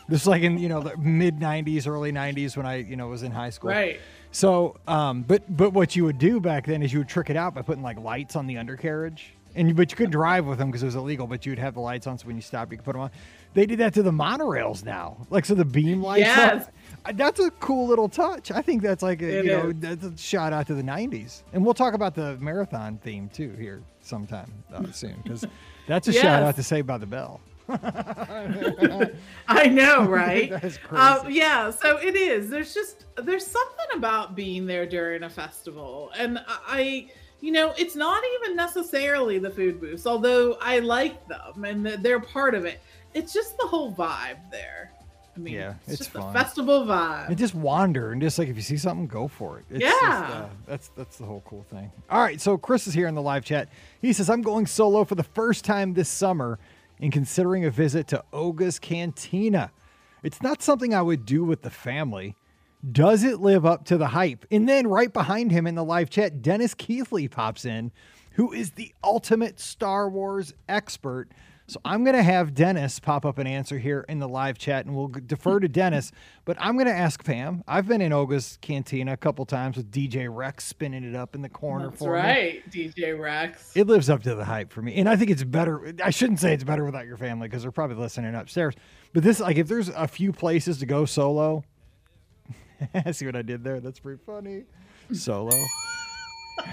[0.08, 3.22] This like in you know the mid '90s, early '90s when I you know was
[3.22, 3.70] in high school.
[3.70, 3.98] Right.
[4.30, 7.36] So, um, but but what you would do back then is you would trick it
[7.36, 10.58] out by putting like lights on the undercarriage, and you, but you could drive with
[10.58, 11.26] them because it was illegal.
[11.26, 13.10] But you'd have the lights on, so when you stop, you could put them on.
[13.54, 16.20] They did that to the monorails now, like so the beam lights.
[16.20, 16.68] Yes.
[17.04, 18.50] Uh, that's a cool little touch.
[18.50, 21.64] I think that's like a, you know that's a shout out to the '90s, and
[21.64, 25.44] we'll talk about the marathon theme too here sometime uh, soon because
[25.86, 26.22] that's a yes.
[26.22, 27.40] shout out to Saved by the Bell.
[29.48, 30.52] I know, right?
[30.90, 32.48] Uh, yeah, so it is.
[32.48, 37.94] There's just there's something about being there during a festival, and I, you know, it's
[37.94, 42.80] not even necessarily the food booths, although I like them and they're part of it.
[43.14, 44.92] It's just the whole vibe there.
[45.38, 46.30] I mean, yeah, it's, it's just fun.
[46.30, 47.28] a festival vibe.
[47.28, 49.66] And just wander and just like if you see something, go for it.
[49.70, 51.92] It's yeah, just, uh, that's that's the whole cool thing.
[52.10, 53.68] All right, so Chris is here in the live chat.
[54.02, 56.58] He says I'm going solo for the first time this summer
[57.00, 59.70] and considering a visit to Oga's Cantina.
[60.24, 62.34] It's not something I would do with the family.
[62.92, 64.46] Does it live up to the hype?
[64.50, 67.90] And then right behind him in the live chat, Dennis Keithley pops in,
[68.32, 71.28] who is the ultimate Star Wars expert.
[71.66, 74.86] So I'm going to have Dennis pop up an answer here in the live chat
[74.86, 76.12] and we'll defer to Dennis.
[76.46, 77.62] But I'm going to ask Pam.
[77.68, 81.42] I've been in Oga's Cantina a couple times with DJ Rex spinning it up in
[81.42, 82.88] the corner That's for right, me.
[82.90, 83.72] DJ Rex.
[83.74, 84.94] It lives up to the hype for me.
[84.94, 85.92] And I think it's better.
[86.02, 88.74] I shouldn't say it's better without your family because they're probably listening upstairs.
[89.12, 91.64] But this, like, if there's a few places to go solo,
[93.12, 93.80] see what I did there?
[93.80, 94.64] That's pretty funny.
[95.12, 95.56] Solo.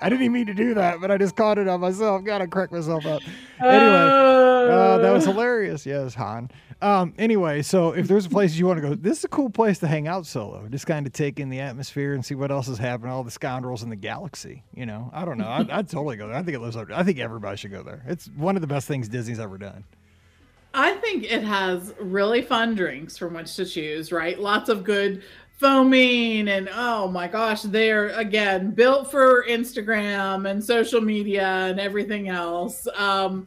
[0.00, 2.24] I didn't even mean to do that, but I just caught it on myself.
[2.24, 3.22] Gotta crack myself up.
[3.60, 5.86] Anyway, uh, that was hilarious.
[5.86, 6.50] Yes, Han.
[6.82, 9.48] Um, anyway, so if there's a place you want to go, this is a cool
[9.48, 10.66] place to hang out solo.
[10.68, 13.12] Just kind of take in the atmosphere and see what else is happening.
[13.12, 14.64] All the scoundrels in the galaxy.
[14.74, 15.48] You know, I don't know.
[15.48, 16.36] I'd, I'd totally go there.
[16.36, 16.90] I think it lives up.
[16.92, 18.02] I think everybody should go there.
[18.06, 19.84] It's one of the best things Disney's ever done.
[20.74, 24.38] I think it has really fun drinks from which to choose, right?
[24.38, 25.22] Lots of good
[25.56, 32.28] foaming and oh my gosh they're again built for instagram and social media and everything
[32.28, 33.46] else um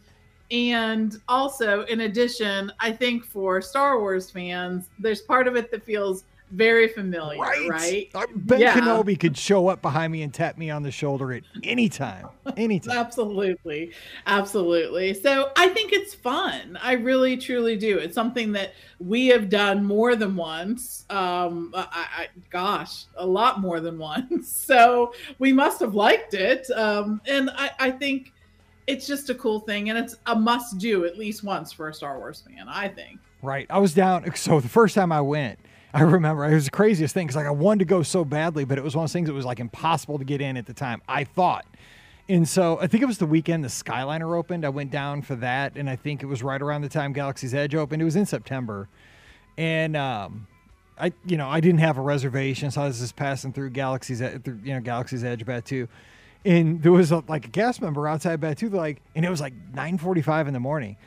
[0.49, 5.83] and also in addition i think for star wars fans there's part of it that
[5.83, 8.09] feels very familiar, right?
[8.13, 8.27] right?
[8.35, 8.73] Ben yeah.
[8.73, 12.29] Kenobi could show up behind me and tap me on the shoulder at any time.
[12.57, 12.97] Anytime.
[12.97, 13.91] absolutely.
[14.25, 15.13] Absolutely.
[15.13, 16.79] So I think it's fun.
[16.81, 17.97] I really truly do.
[17.97, 21.05] It's something that we have done more than once.
[21.09, 24.49] Um I, I gosh, a lot more than once.
[24.49, 26.69] So we must have liked it.
[26.71, 28.33] Um and I, I think
[28.87, 31.93] it's just a cool thing and it's a must do at least once for a
[31.93, 33.19] Star Wars fan, I think.
[33.41, 33.67] Right.
[33.69, 35.59] I was down so the first time I went
[35.93, 38.65] I remember it was the craziest thing because like I wanted to go so badly,
[38.65, 40.65] but it was one of those things that was like impossible to get in at
[40.65, 41.01] the time.
[41.07, 41.65] I thought.
[42.29, 44.65] And so I think it was the weekend the Skyliner opened.
[44.65, 47.53] I went down for that, and I think it was right around the time Galaxy's
[47.53, 48.01] Edge opened.
[48.01, 48.89] It was in September,
[49.57, 50.47] and um,
[50.99, 54.19] I, you know, I didn't have a reservation, so I was just passing through Galaxy's,
[54.19, 55.87] through, you know, Galaxy's Edge Batuu,
[56.43, 59.53] and there was a, like a cast member outside Batuu, like, and it was like
[59.73, 60.97] 9:45 in the morning,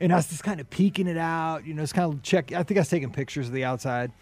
[0.00, 2.52] and I was just kind of peeking it out, you know, just kind of check.
[2.52, 4.12] I think I was taking pictures of the outside,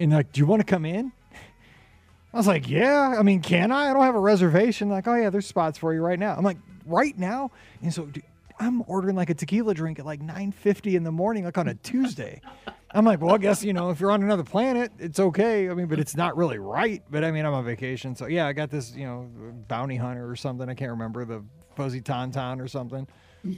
[0.00, 1.12] and like, do you want to come in?
[2.32, 3.14] I was like, yeah.
[3.18, 3.90] I mean, can I?
[3.90, 4.88] I don't have a reservation.
[4.88, 6.34] Like, oh yeah, there's spots for you right now.
[6.36, 7.50] I'm like, right now,
[7.82, 8.24] and so dude,
[8.58, 11.74] I'm ordering like a tequila drink at like 9:50 in the morning, like on a
[11.74, 12.40] Tuesday.
[12.92, 15.68] I'm like, well, I guess you know, if you're on another planet, it's okay.
[15.68, 17.02] I mean, but it's not really right.
[17.10, 19.28] But I mean, I'm on vacation, so yeah, I got this, you know,
[19.68, 20.68] bounty hunter or something.
[20.68, 21.42] I can't remember the
[21.74, 23.06] fuzzy tauntaun or something.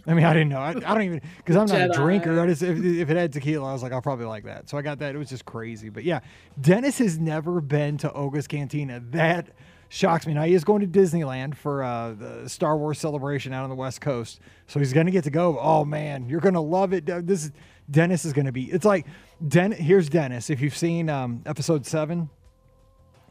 [0.07, 0.59] I mean, I didn't know.
[0.59, 1.90] I, I don't even because I'm not Jedi.
[1.90, 2.40] a drinker.
[2.40, 4.68] I just if, if, it had tequila, I was like, I'll probably like that.
[4.68, 5.14] So I got that.
[5.14, 5.88] It was just crazy.
[5.88, 6.20] But yeah,
[6.61, 9.01] Dennis has never been to Oga's Cantina.
[9.11, 9.51] That
[9.88, 10.35] shocks me.
[10.35, 13.77] Now he is going to Disneyland for uh, the Star Wars celebration out on the
[13.77, 15.59] West Coast, so he's going to get to go.
[15.59, 17.07] Oh man, you're going to love it.
[17.07, 17.53] This is
[17.90, 18.64] Dennis is going to be.
[18.64, 19.07] It's like
[19.46, 19.72] Den.
[19.72, 20.51] Here's Dennis.
[20.51, 22.29] If you've seen um, Episode Seven,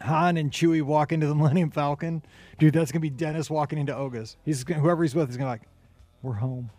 [0.02, 2.24] Han and Chewie walk into the Millennium Falcon,
[2.58, 4.38] dude, that's going to be Dennis walking into Oga's.
[4.44, 5.70] He's whoever he's with is going to be like,
[6.22, 6.70] we're home,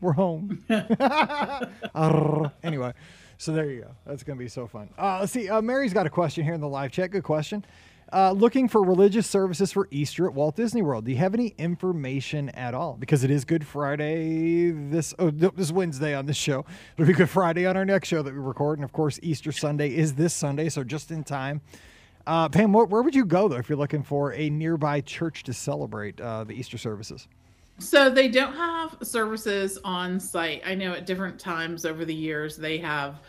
[0.00, 0.64] we're home.
[2.62, 2.92] anyway.
[3.40, 3.90] So there you go.
[4.04, 4.88] That's going to be so fun.
[4.98, 5.48] Uh, let's see.
[5.48, 7.12] Uh, Mary's got a question here in the live chat.
[7.12, 7.64] Good question.
[8.12, 11.04] Uh, looking for religious services for Easter at Walt Disney World.
[11.04, 12.96] Do you have any information at all?
[12.98, 16.64] Because it is Good Friday this oh, this Wednesday on this show.
[16.96, 19.52] It'll be Good Friday on our next show that we record, and of course Easter
[19.52, 21.60] Sunday is this Sunday, so just in time.
[22.26, 25.42] Uh, Pam, where, where would you go though if you're looking for a nearby church
[25.44, 27.28] to celebrate uh, the Easter services?
[27.78, 30.62] So they don't have services on site.
[30.66, 33.20] I know at different times over the years they have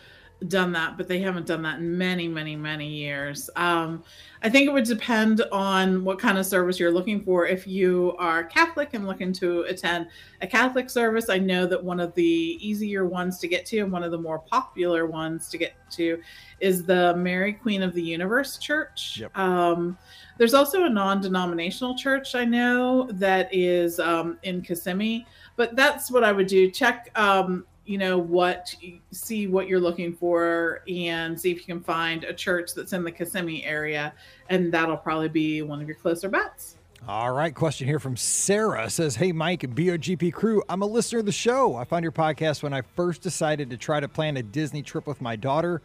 [0.47, 3.49] done that, but they haven't done that in many, many, many years.
[3.55, 4.03] Um,
[4.41, 7.45] I think it would depend on what kind of service you're looking for.
[7.45, 10.07] If you are Catholic and looking to attend
[10.41, 13.91] a Catholic service, I know that one of the easier ones to get to and
[13.91, 16.21] one of the more popular ones to get to
[16.61, 19.19] is the Mary Queen of the Universe Church.
[19.19, 19.37] Yep.
[19.37, 19.97] Um,
[20.39, 25.27] there's also a non denominational church I know that is um, in Kissimmee,
[25.57, 26.71] but that's what I would do.
[26.71, 28.73] Check um, you know what
[29.11, 33.03] see what you're looking for and see if you can find a church that's in
[33.03, 34.13] the Kissimmee area
[34.49, 36.77] and that'll probably be one of your closer bets.
[37.07, 41.25] All right, question here from Sarah says, "Hey Mike BOGP crew, I'm a listener of
[41.25, 41.75] the show.
[41.75, 45.05] I found your podcast when I first decided to try to plan a Disney trip
[45.05, 45.81] with my daughter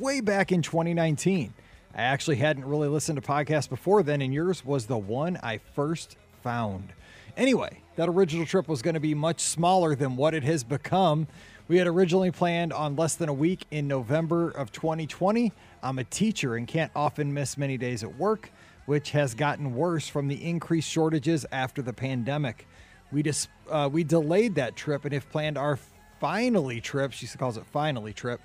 [0.00, 1.54] way back in 2019.
[1.94, 5.58] I actually hadn't really listened to podcasts before then and yours was the one I
[5.58, 6.92] first found."
[7.36, 11.26] Anyway, that original trip was going to be much smaller than what it has become.
[11.66, 15.52] We had originally planned on less than a week in November of 2020.
[15.82, 18.50] I'm a teacher and can't often miss many days at work,
[18.86, 22.68] which has gotten worse from the increased shortages after the pandemic.
[23.10, 25.78] We just uh, we delayed that trip and have planned our
[26.20, 27.12] finally trip.
[27.12, 28.40] She calls it finally trip,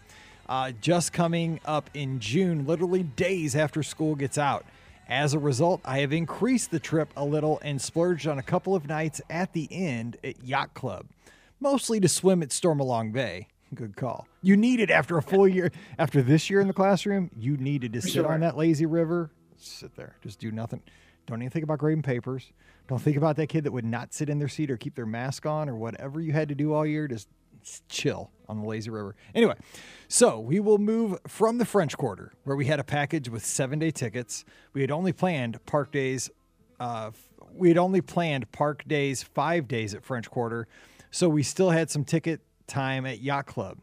[0.50, 4.66] uh, just coming up in June, literally days after school gets out.
[5.08, 8.76] As a result, I have increased the trip a little and splurged on a couple
[8.76, 11.06] of nights at the end at Yacht Club,
[11.60, 13.48] mostly to swim at Stormalong Bay.
[13.74, 14.28] Good call.
[14.42, 18.02] You needed after a full year, after this year in the classroom, you needed to
[18.02, 18.28] sit sure.
[18.28, 20.82] on that lazy river, sit there, just do nothing.
[21.28, 22.52] Don't even think about grading papers.
[22.88, 25.06] Don't think about that kid that would not sit in their seat or keep their
[25.06, 27.08] mask on or whatever you had to do all year.
[27.08, 27.28] Just
[27.90, 29.16] chill on the lazy river.
[29.36, 29.56] Anyway,
[30.08, 33.80] so we will move from the French Quarter, where we had a package with seven
[33.80, 34.44] day tickets.
[34.74, 36.30] We had only planned park days.
[36.80, 37.12] Uh,
[37.54, 40.68] we had only planned park days five days at French Quarter,
[41.12, 43.80] so we still had some ticket time at Yacht Club.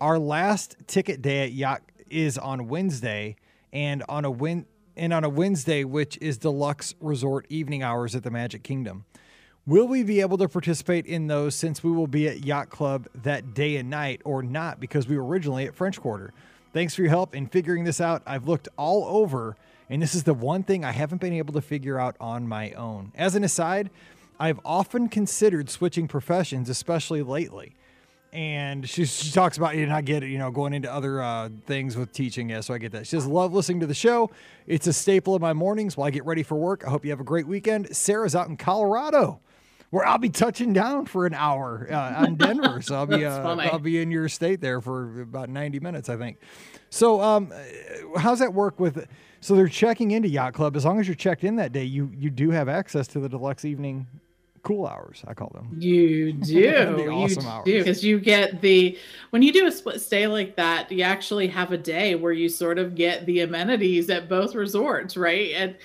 [0.00, 3.36] Our last ticket day at Yacht is on Wednesday,
[3.72, 4.66] and on a win
[4.96, 9.04] and on a Wednesday, which is deluxe resort evening hours at the Magic Kingdom.
[9.70, 13.06] Will we be able to participate in those since we will be at Yacht Club
[13.22, 16.34] that day and night or not because we were originally at French Quarter?
[16.72, 18.20] Thanks for your help in figuring this out.
[18.26, 19.56] I've looked all over,
[19.88, 22.72] and this is the one thing I haven't been able to figure out on my
[22.72, 23.12] own.
[23.14, 23.90] As an aside,
[24.40, 27.76] I've often considered switching professions, especially lately.
[28.32, 31.48] And she, she talks about, you I get it, you know, going into other uh,
[31.66, 32.50] things with teaching.
[32.50, 33.06] Yeah, so I get that.
[33.06, 34.32] She says, Love listening to the show.
[34.66, 36.82] It's a staple of my mornings while I get ready for work.
[36.84, 37.94] I hope you have a great weekend.
[37.94, 39.38] Sarah's out in Colorado
[39.90, 42.80] where I'll be touching down for an hour uh, on Denver.
[42.80, 46.16] So I'll be uh, I'll be in your state there for about 90 minutes, I
[46.16, 46.38] think.
[46.88, 47.52] So um,
[48.16, 49.06] how's that work with?
[49.40, 50.76] So they're checking into Yacht Club.
[50.76, 53.28] As long as you're checked in that day, you you do have access to the
[53.28, 54.06] deluxe evening
[54.62, 55.68] cool hours i call them.
[55.80, 57.10] You do.
[57.10, 57.64] Awesome you hours.
[57.64, 58.98] do because you get the
[59.30, 62.48] when you do a split stay like that you actually have a day where you
[62.48, 65.52] sort of get the amenities at both resorts right?
[65.52, 65.76] And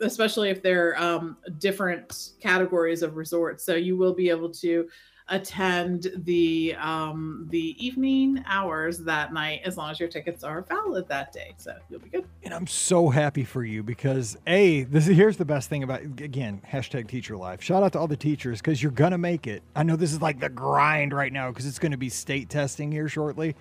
[0.00, 3.64] especially if they're um, different categories of resorts.
[3.64, 4.88] So you will be able to
[5.28, 11.08] attend the um the evening hours that night as long as your tickets are valid
[11.08, 11.52] that day.
[11.56, 12.26] So you'll be good.
[12.44, 16.02] And i'm so happy for you because a this is here's the best thing about
[16.02, 17.60] again hashtag teacher life.
[17.60, 19.62] Shout out to all the teachers because you're gonna make it.
[19.74, 22.92] I know this is like the grind right now because it's gonna be state testing
[22.92, 23.56] here shortly.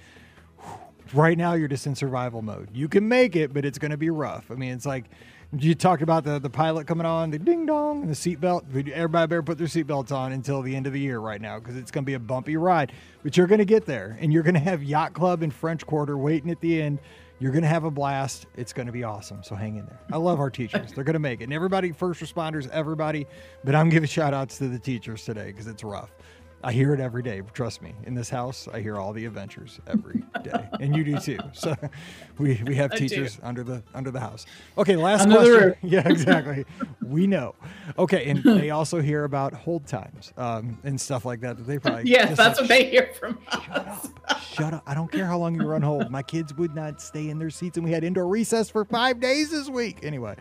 [1.14, 2.70] Right now you're just in survival mode.
[2.74, 4.52] You can make it but it's gonna be rough.
[4.52, 5.06] I mean it's like
[5.58, 8.64] you talked about the, the pilot coming on, the ding dong, and the seatbelt.
[8.92, 11.76] Everybody better put their seatbelts on until the end of the year right now because
[11.78, 12.92] it's going to be a bumpy ride.
[13.24, 15.86] But you're going to get there, and you're going to have Yacht Club and French
[15.86, 17.00] Quarter waiting at the end.
[17.40, 18.46] You're going to have a blast.
[18.56, 19.44] It's going to be awesome.
[19.44, 20.00] So hang in there.
[20.12, 20.94] I love our teachers.
[20.94, 21.46] They're going to make it.
[21.46, 23.28] And everybody, first responders, everybody.
[23.64, 26.12] But I'm giving shout outs to the teachers today because it's rough.
[26.66, 27.44] I hear it every day.
[27.54, 27.94] Trust me.
[28.08, 31.38] In this house, I hear all the adventures every day, and you do too.
[31.54, 31.76] So
[32.40, 33.08] we we have I do.
[33.08, 34.48] teachers under the under the house.
[34.76, 35.76] Okay, last Under the question.
[35.84, 36.66] Yeah, exactly.
[37.06, 37.54] we know.
[38.00, 41.58] Okay, and they also hear about hold times um, and stuff like that.
[41.58, 44.08] that They probably Yes, that's like, what they hear from Shut us.
[44.28, 44.42] up.
[44.42, 44.84] Shut up.
[44.88, 46.10] I don't care how long you were on hold.
[46.10, 49.20] My kids would not stay in their seats, and we had indoor recess for five
[49.20, 50.00] days this week.
[50.02, 50.36] Anyway,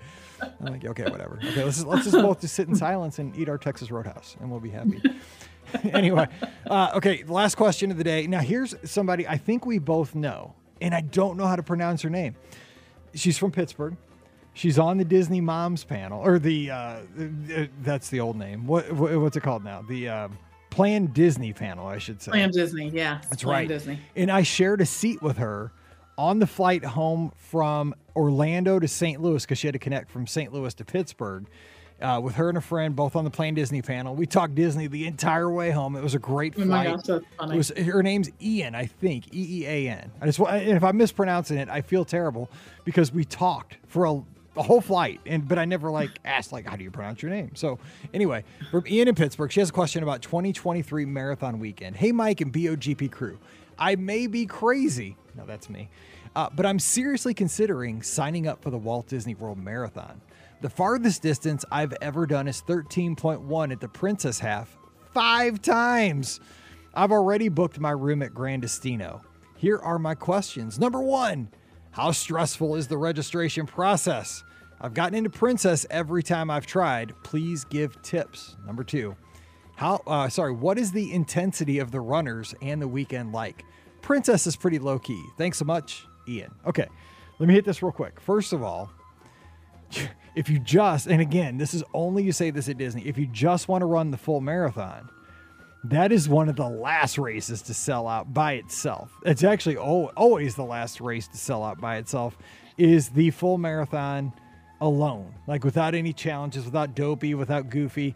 [0.60, 1.38] I'm like, okay, whatever.
[1.44, 4.36] Okay, let's just, let's just both just sit in silence and eat our Texas Roadhouse,
[4.40, 5.02] and we'll be happy.
[5.84, 6.26] anyway,
[6.66, 8.26] uh, okay, last question of the day.
[8.26, 12.02] Now, here's somebody I think we both know, and I don't know how to pronounce
[12.02, 12.36] her name.
[13.14, 13.96] She's from Pittsburgh.
[14.52, 18.66] She's on the Disney Moms panel, or the uh, uh, that's the old name.
[18.66, 19.82] What, what what's it called now?
[19.82, 20.28] The uh,
[20.70, 22.32] Plan Disney panel, I should say.
[22.32, 23.20] Plan Disney, yeah.
[23.30, 23.68] That's Plan right.
[23.68, 23.98] Disney.
[24.16, 25.72] And I shared a seat with her
[26.16, 29.20] on the flight home from Orlando to St.
[29.20, 30.52] Louis because she had to connect from St.
[30.52, 31.46] Louis to Pittsburgh.
[32.02, 34.88] Uh, with her and a friend, both on the Plan Disney panel, we talked Disney
[34.88, 35.94] the entire way home.
[35.94, 37.00] It was a great Oh flight.
[37.06, 37.22] gosh.
[37.52, 40.10] It was her name's Ian, I think E E A N.
[40.20, 42.50] I just and if I'm mispronouncing it, I feel terrible
[42.84, 44.20] because we talked for a,
[44.56, 47.30] a whole flight, and but I never like asked like how do you pronounce your
[47.30, 47.52] name.
[47.54, 47.78] So
[48.12, 48.42] anyway,
[48.72, 51.94] from Ian in Pittsburgh, she has a question about 2023 marathon weekend.
[51.96, 53.38] Hey Mike and BOGP crew,
[53.78, 55.16] I may be crazy.
[55.36, 55.88] No, that's me.
[56.36, 60.20] Uh, but I'm seriously considering signing up for the Walt Disney World Marathon.
[60.60, 64.76] The farthest distance I've ever done is 13.1 at the Princess Half,
[65.12, 66.40] five times.
[66.94, 69.22] I've already booked my room at Gran Destino.
[69.56, 70.78] Here are my questions.
[70.78, 71.48] Number one,
[71.90, 74.44] how stressful is the registration process?
[74.80, 77.14] I've gotten into Princess every time I've tried.
[77.22, 78.56] Please give tips.
[78.66, 79.16] Number two,
[79.76, 83.64] how, uh, sorry, what is the intensity of the runners and the weekend like?
[84.04, 85.24] Princess is pretty low key.
[85.38, 86.54] Thanks so much, Ian.
[86.66, 86.86] Okay,
[87.38, 88.20] let me hit this real quick.
[88.20, 88.90] First of all,
[90.34, 93.26] if you just, and again, this is only you say this at Disney, if you
[93.26, 95.08] just want to run the full marathon,
[95.84, 99.10] that is one of the last races to sell out by itself.
[99.24, 102.36] It's actually al- always the last race to sell out by itself
[102.76, 104.34] is the full marathon
[104.82, 105.34] alone.
[105.46, 108.14] Like without any challenges, without dopey, without goofy.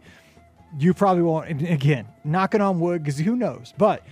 [0.77, 3.73] You probably won't again, knocking on wood cuz who knows.
[3.75, 4.03] But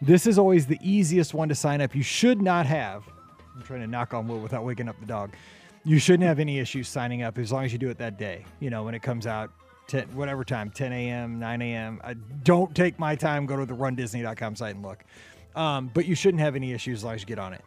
[0.00, 1.94] this is always the easiest one to sign up.
[1.94, 3.04] You should not have
[3.56, 5.34] I'm trying to knock on wood without waking up the dog.
[5.84, 8.44] You shouldn't have any issues signing up as long as you do it that day.
[8.60, 9.50] You know, when it comes out
[9.88, 12.00] 10, whatever time, 10 a.m., 9 a.m.
[12.04, 15.04] I don't take my time, go to the rundisney.com site and look.
[15.54, 17.64] Um, but you shouldn't have any issues as long as you get on it.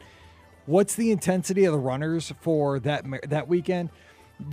[0.67, 3.89] What's the intensity of the runners for that that weekend?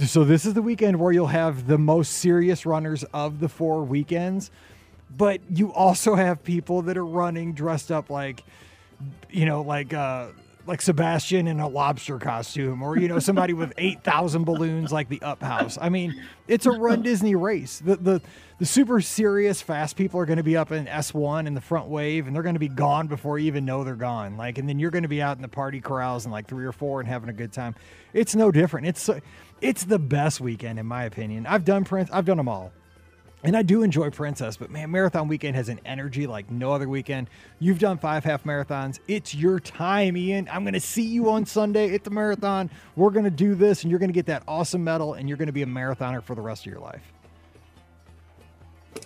[0.07, 3.85] So this is the weekend where you'll have the most serious runners of the four
[3.85, 4.51] weekends,
[5.11, 8.45] but you also have people that are running dressed up like,
[9.31, 10.29] you know, like uh,
[10.67, 15.09] like Sebastian in a lobster costume, or you know, somebody with eight thousand balloons like
[15.09, 15.79] the Up House.
[15.81, 17.81] I mean, it's a Run Disney race.
[17.85, 18.23] The the
[18.59, 21.61] the super serious fast people are going to be up in S one in the
[21.61, 24.37] front wave, and they're going to be gone before you even know they're gone.
[24.37, 26.65] Like, and then you're going to be out in the party corrals in like three
[26.65, 27.75] or four and having a good time.
[28.13, 28.87] It's no different.
[28.87, 29.09] It's
[29.61, 31.47] it's the best weekend in my opinion.
[31.47, 32.11] I've done Prince.
[32.13, 32.73] I've done them all.
[33.47, 36.89] And I do enjoy Princess, but man, Marathon Weekend has an energy like no other
[36.89, 37.31] weekend.
[37.61, 38.99] You've done five half marathons.
[39.07, 40.49] It's your time, Ian.
[40.51, 42.69] I'm going to see you on Sunday at the marathon.
[42.97, 45.39] We're going to do this, and you're going to get that awesome medal, and you're
[45.39, 47.05] going to be a marathoner for the rest of your life.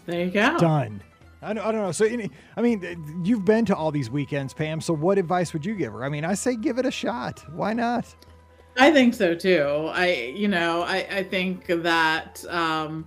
[0.06, 0.56] There you go.
[0.56, 1.02] Done.
[1.42, 1.92] I don't, I don't know.
[1.92, 4.80] So, any, I mean, you've been to all these weekends, Pam.
[4.80, 6.02] So, what advice would you give her?
[6.02, 7.44] I mean, I say give it a shot.
[7.52, 8.06] Why not?
[8.78, 9.90] I think so too.
[9.92, 13.06] I, you know, I, I think that, um,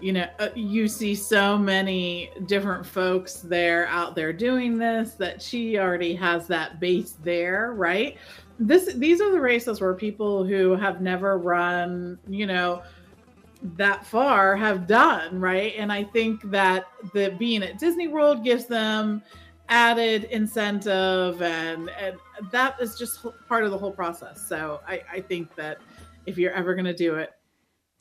[0.00, 5.42] you know, uh, you see so many different folks there out there doing this that
[5.42, 8.16] she already has that base there, right?
[8.58, 12.82] This, these are the races where people who have never run, you know,
[13.76, 15.74] that far have done, right?
[15.76, 19.22] And I think that the being at Disney World gives them
[19.70, 22.16] added incentive and and
[22.50, 25.76] that is just part of the whole process so i i think that
[26.24, 27.34] if you're ever going to do it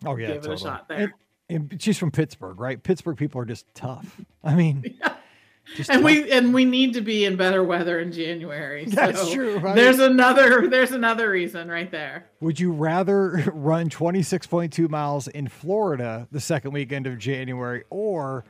[0.06, 0.34] Oh, yeah.
[0.34, 1.14] Give it a shot there.
[1.50, 2.82] And, she's from Pittsburgh, right?
[2.82, 4.20] Pittsburgh people are just tough.
[4.44, 4.84] I mean,
[5.76, 6.06] just and tough.
[6.06, 9.76] we and we need to be in better weather in january That's so true, right?
[9.76, 16.28] there's another there's another reason right there Would you rather run 26.2 miles in Florida
[16.32, 18.46] the second weekend of January or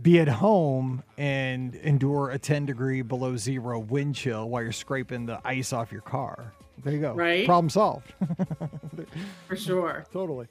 [0.00, 5.26] be at home and endure a 10 degree below zero wind chill while you're scraping
[5.26, 6.52] the ice off your car?
[6.82, 7.12] There you go.
[7.14, 7.46] Right.
[7.46, 8.12] Problem solved.
[9.46, 10.48] for sure totally.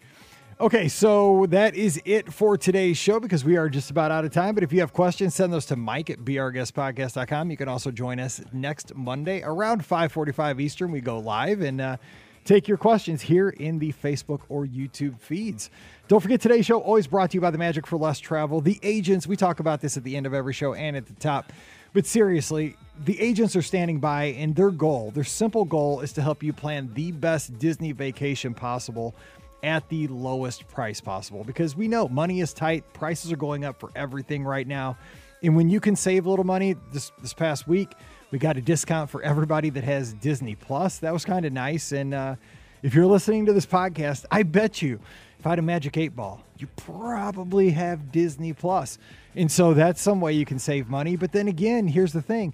[0.60, 4.32] Okay, so that is it for today's show because we are just about out of
[4.32, 4.54] time.
[4.54, 7.50] But if you have questions, send those to Mike at beourguestpodcast.com.
[7.50, 10.92] You can also join us next Monday around 545 Eastern.
[10.92, 11.98] We go live and uh,
[12.46, 15.72] take your questions here in the Facebook or YouTube feeds.
[16.08, 18.62] Don't forget today's show always brought to you by the Magic for Less Travel.
[18.62, 21.14] The agents, we talk about this at the end of every show and at the
[21.14, 21.52] top.
[21.94, 26.22] But seriously, the agents are standing by and their goal, their simple goal is to
[26.22, 29.16] help you plan the best Disney vacation possible
[29.64, 33.80] at the lowest price possible because we know money is tight, prices are going up
[33.80, 34.98] for everything right now.
[35.44, 37.92] And when you can save a little money, this this past week
[38.32, 41.00] we got a discount for everybody that has Disney Plus.
[41.00, 41.92] That was kind of nice.
[41.92, 42.36] And uh,
[42.82, 45.00] if you're listening to this podcast, I bet you
[45.38, 48.98] if I had a Magic Eight Ball, you probably have Disney Plus.
[49.36, 51.16] And so that's some way you can save money.
[51.16, 52.54] But then again, here's the thing: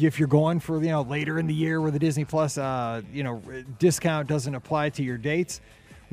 [0.00, 3.00] if you're going for you know later in the year where the Disney Plus uh,
[3.12, 3.40] you know
[3.78, 5.60] discount doesn't apply to your dates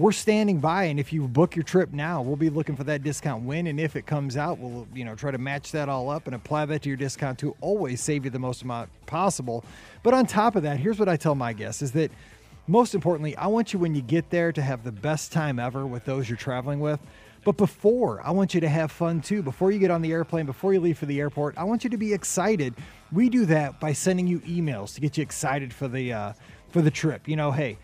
[0.01, 3.03] we're standing by and if you book your trip now we'll be looking for that
[3.03, 6.09] discount when and if it comes out we'll you know try to match that all
[6.09, 9.63] up and apply that to your discount to always save you the most amount possible.
[10.01, 12.11] But on top of that here's what i tell my guests is that
[12.67, 15.85] most importantly i want you when you get there to have the best time ever
[15.85, 16.99] with those you're traveling with.
[17.43, 19.43] But before i want you to have fun too.
[19.43, 21.91] Before you get on the airplane before you leave for the airport i want you
[21.91, 22.73] to be excited.
[23.11, 26.33] We do that by sending you emails to get you excited for the uh,
[26.69, 27.27] for the trip.
[27.27, 27.77] You know hey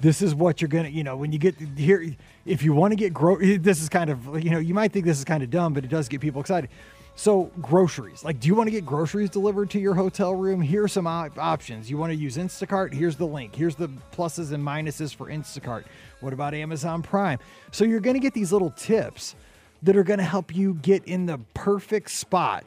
[0.00, 2.14] this is what you're gonna you know when you get here
[2.46, 5.04] if you want to get gro this is kind of you know you might think
[5.04, 6.70] this is kind of dumb but it does get people excited.
[7.14, 8.22] So groceries.
[8.22, 10.60] Like do you want to get groceries delivered to your hotel room?
[10.60, 11.90] Here's some op- options.
[11.90, 12.92] You want to use instacart?
[12.92, 13.56] Here's the link.
[13.56, 15.84] Here's the pluses and minuses for instacart.
[16.20, 17.40] What about amazon prime?
[17.72, 19.34] So you're to get these little tips
[19.82, 22.64] that are to help you get in the perfect spot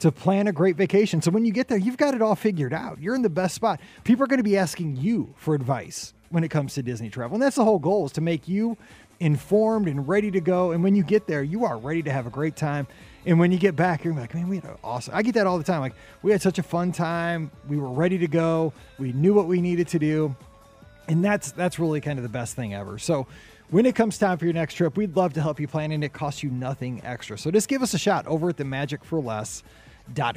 [0.00, 1.22] to plan a great vacation.
[1.22, 3.00] So when you get there you've got it all figured out.
[3.00, 3.80] You're in the best spot.
[4.02, 7.34] People are to be asking you for advice when it comes to Disney travel.
[7.34, 8.76] And that's the whole goal is to make you
[9.20, 10.72] informed and ready to go.
[10.72, 12.86] And when you get there, you are ready to have a great time.
[13.24, 15.14] And when you get back, you're like, man, we had an awesome.
[15.14, 15.80] I get that all the time.
[15.80, 17.50] Like, we had such a fun time.
[17.68, 18.72] We were ready to go.
[18.98, 20.34] We knew what we needed to do,
[21.06, 22.98] and that's that's really kind of the best thing ever.
[22.98, 23.28] So,
[23.70, 26.02] when it comes time for your next trip, we'd love to help you plan, and
[26.02, 27.38] it costs you nothing extra.
[27.38, 29.62] So, just give us a shot over at the Magic for Less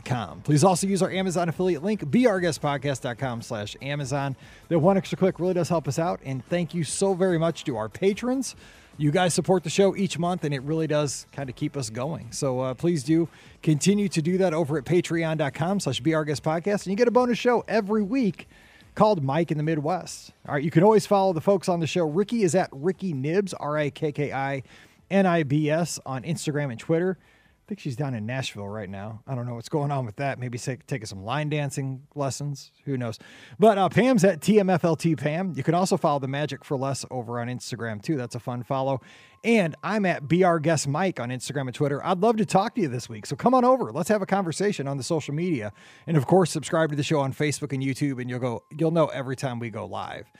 [0.05, 0.41] com.
[0.41, 4.35] Please also use our Amazon affiliate link, beourguestpodcast.com slash Amazon.
[4.69, 6.19] That one extra click really does help us out.
[6.25, 8.55] And thank you so very much to our patrons.
[8.97, 11.89] You guys support the show each month, and it really does kind of keep us
[11.89, 12.31] going.
[12.31, 13.27] So uh, please do
[13.61, 16.85] continue to do that over at patreon.com slash beourguestpodcast.
[16.85, 18.47] And you get a bonus show every week
[18.95, 20.31] called Mike in the Midwest.
[20.47, 22.05] All right, you can always follow the folks on the show.
[22.05, 24.63] Rikki is at Rikki Nibs, R I K K I
[25.11, 27.17] N I B S, on Instagram and Twitter.
[27.65, 29.23] I think she's down in Nashville right now.
[29.25, 30.37] I don't know what's going on with that.
[30.37, 32.71] Maybe take, taking some line dancing lessons.
[32.85, 33.17] Who knows?
[33.57, 35.53] But uh, Pam's at TMFLT Pam.
[35.55, 38.17] You can also follow the Magic for Less over on Instagram too.
[38.17, 39.01] That's a fun follow.
[39.43, 42.05] And I'm at Be Our Guest Mike on Instagram and Twitter.
[42.05, 43.25] I'd love to talk to you this week.
[43.25, 43.91] So come on over.
[43.91, 45.73] Let's have a conversation on the social media.
[46.05, 48.61] And of course, subscribe to the show on Facebook and YouTube, and you'll go.
[48.77, 50.31] You'll know every time we go live.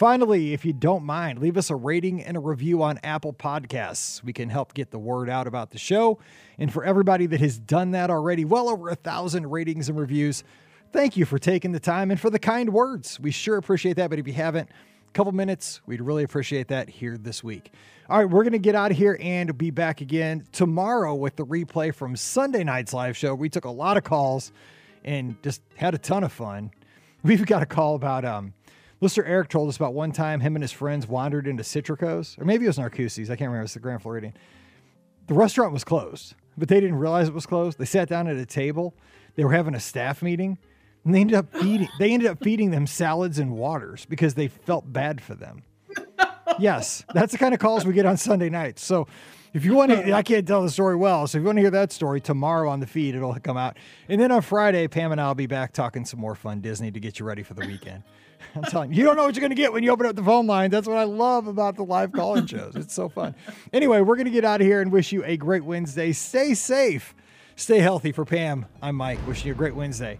[0.00, 4.24] Finally, if you don't mind, leave us a rating and a review on Apple Podcasts.
[4.24, 6.18] We can help get the word out about the show.
[6.58, 10.42] And for everybody that has done that already, well over a thousand ratings and reviews,
[10.90, 13.20] thank you for taking the time and for the kind words.
[13.20, 14.08] We sure appreciate that.
[14.08, 17.70] But if you haven't, a couple minutes, we'd really appreciate that here this week.
[18.08, 21.36] All right, we're going to get out of here and be back again tomorrow with
[21.36, 23.34] the replay from Sunday night's live show.
[23.34, 24.50] We took a lot of calls
[25.04, 26.70] and just had a ton of fun.
[27.22, 28.54] We've got a call about um,
[29.00, 32.44] Listener Eric told us about one time him and his friends wandered into Citrico's, or
[32.44, 33.30] maybe it was Narcoossee's.
[33.30, 33.64] I can't remember.
[33.64, 34.34] It's the Grand Floridian.
[35.26, 37.78] The restaurant was closed, but they didn't realize it was closed.
[37.78, 38.94] They sat down at a table.
[39.36, 40.58] They were having a staff meeting,
[41.04, 41.88] and they ended up feeding.
[41.98, 45.62] they ended up feeding them salads and waters because they felt bad for them.
[46.58, 48.84] yes, that's the kind of calls we get on Sunday nights.
[48.84, 49.06] So
[49.54, 51.26] if you want to, I can't tell the story well.
[51.26, 53.78] So if you want to hear that story tomorrow on the feed, it'll come out.
[54.08, 56.90] And then on Friday, Pam and I will be back talking some more fun Disney
[56.90, 58.02] to get you ready for the weekend.
[58.54, 60.16] I'm telling you, you don't know what you're going to get when you open up
[60.16, 60.70] the phone line.
[60.70, 62.74] That's what I love about the live calling shows.
[62.76, 63.34] It's so fun.
[63.72, 66.12] Anyway, we're going to get out of here and wish you a great Wednesday.
[66.12, 67.14] Stay safe,
[67.56, 68.12] stay healthy.
[68.12, 69.18] For Pam, I'm Mike.
[69.26, 70.18] Wishing you a great Wednesday.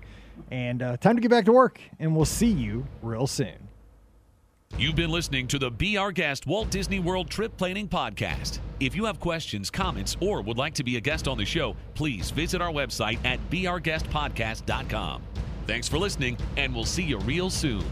[0.51, 3.69] And uh, time to get back to work, and we'll see you real soon.
[4.79, 8.61] You've been listening to the Be Our Guest Walt Disney World Trip Planning Podcast.
[8.79, 11.77] If you have questions, comments, or would like to be a guest on the show,
[11.95, 15.23] please visit our website at beourguestpodcast.com.
[15.67, 17.85] Thanks for listening, and we'll see you real soon.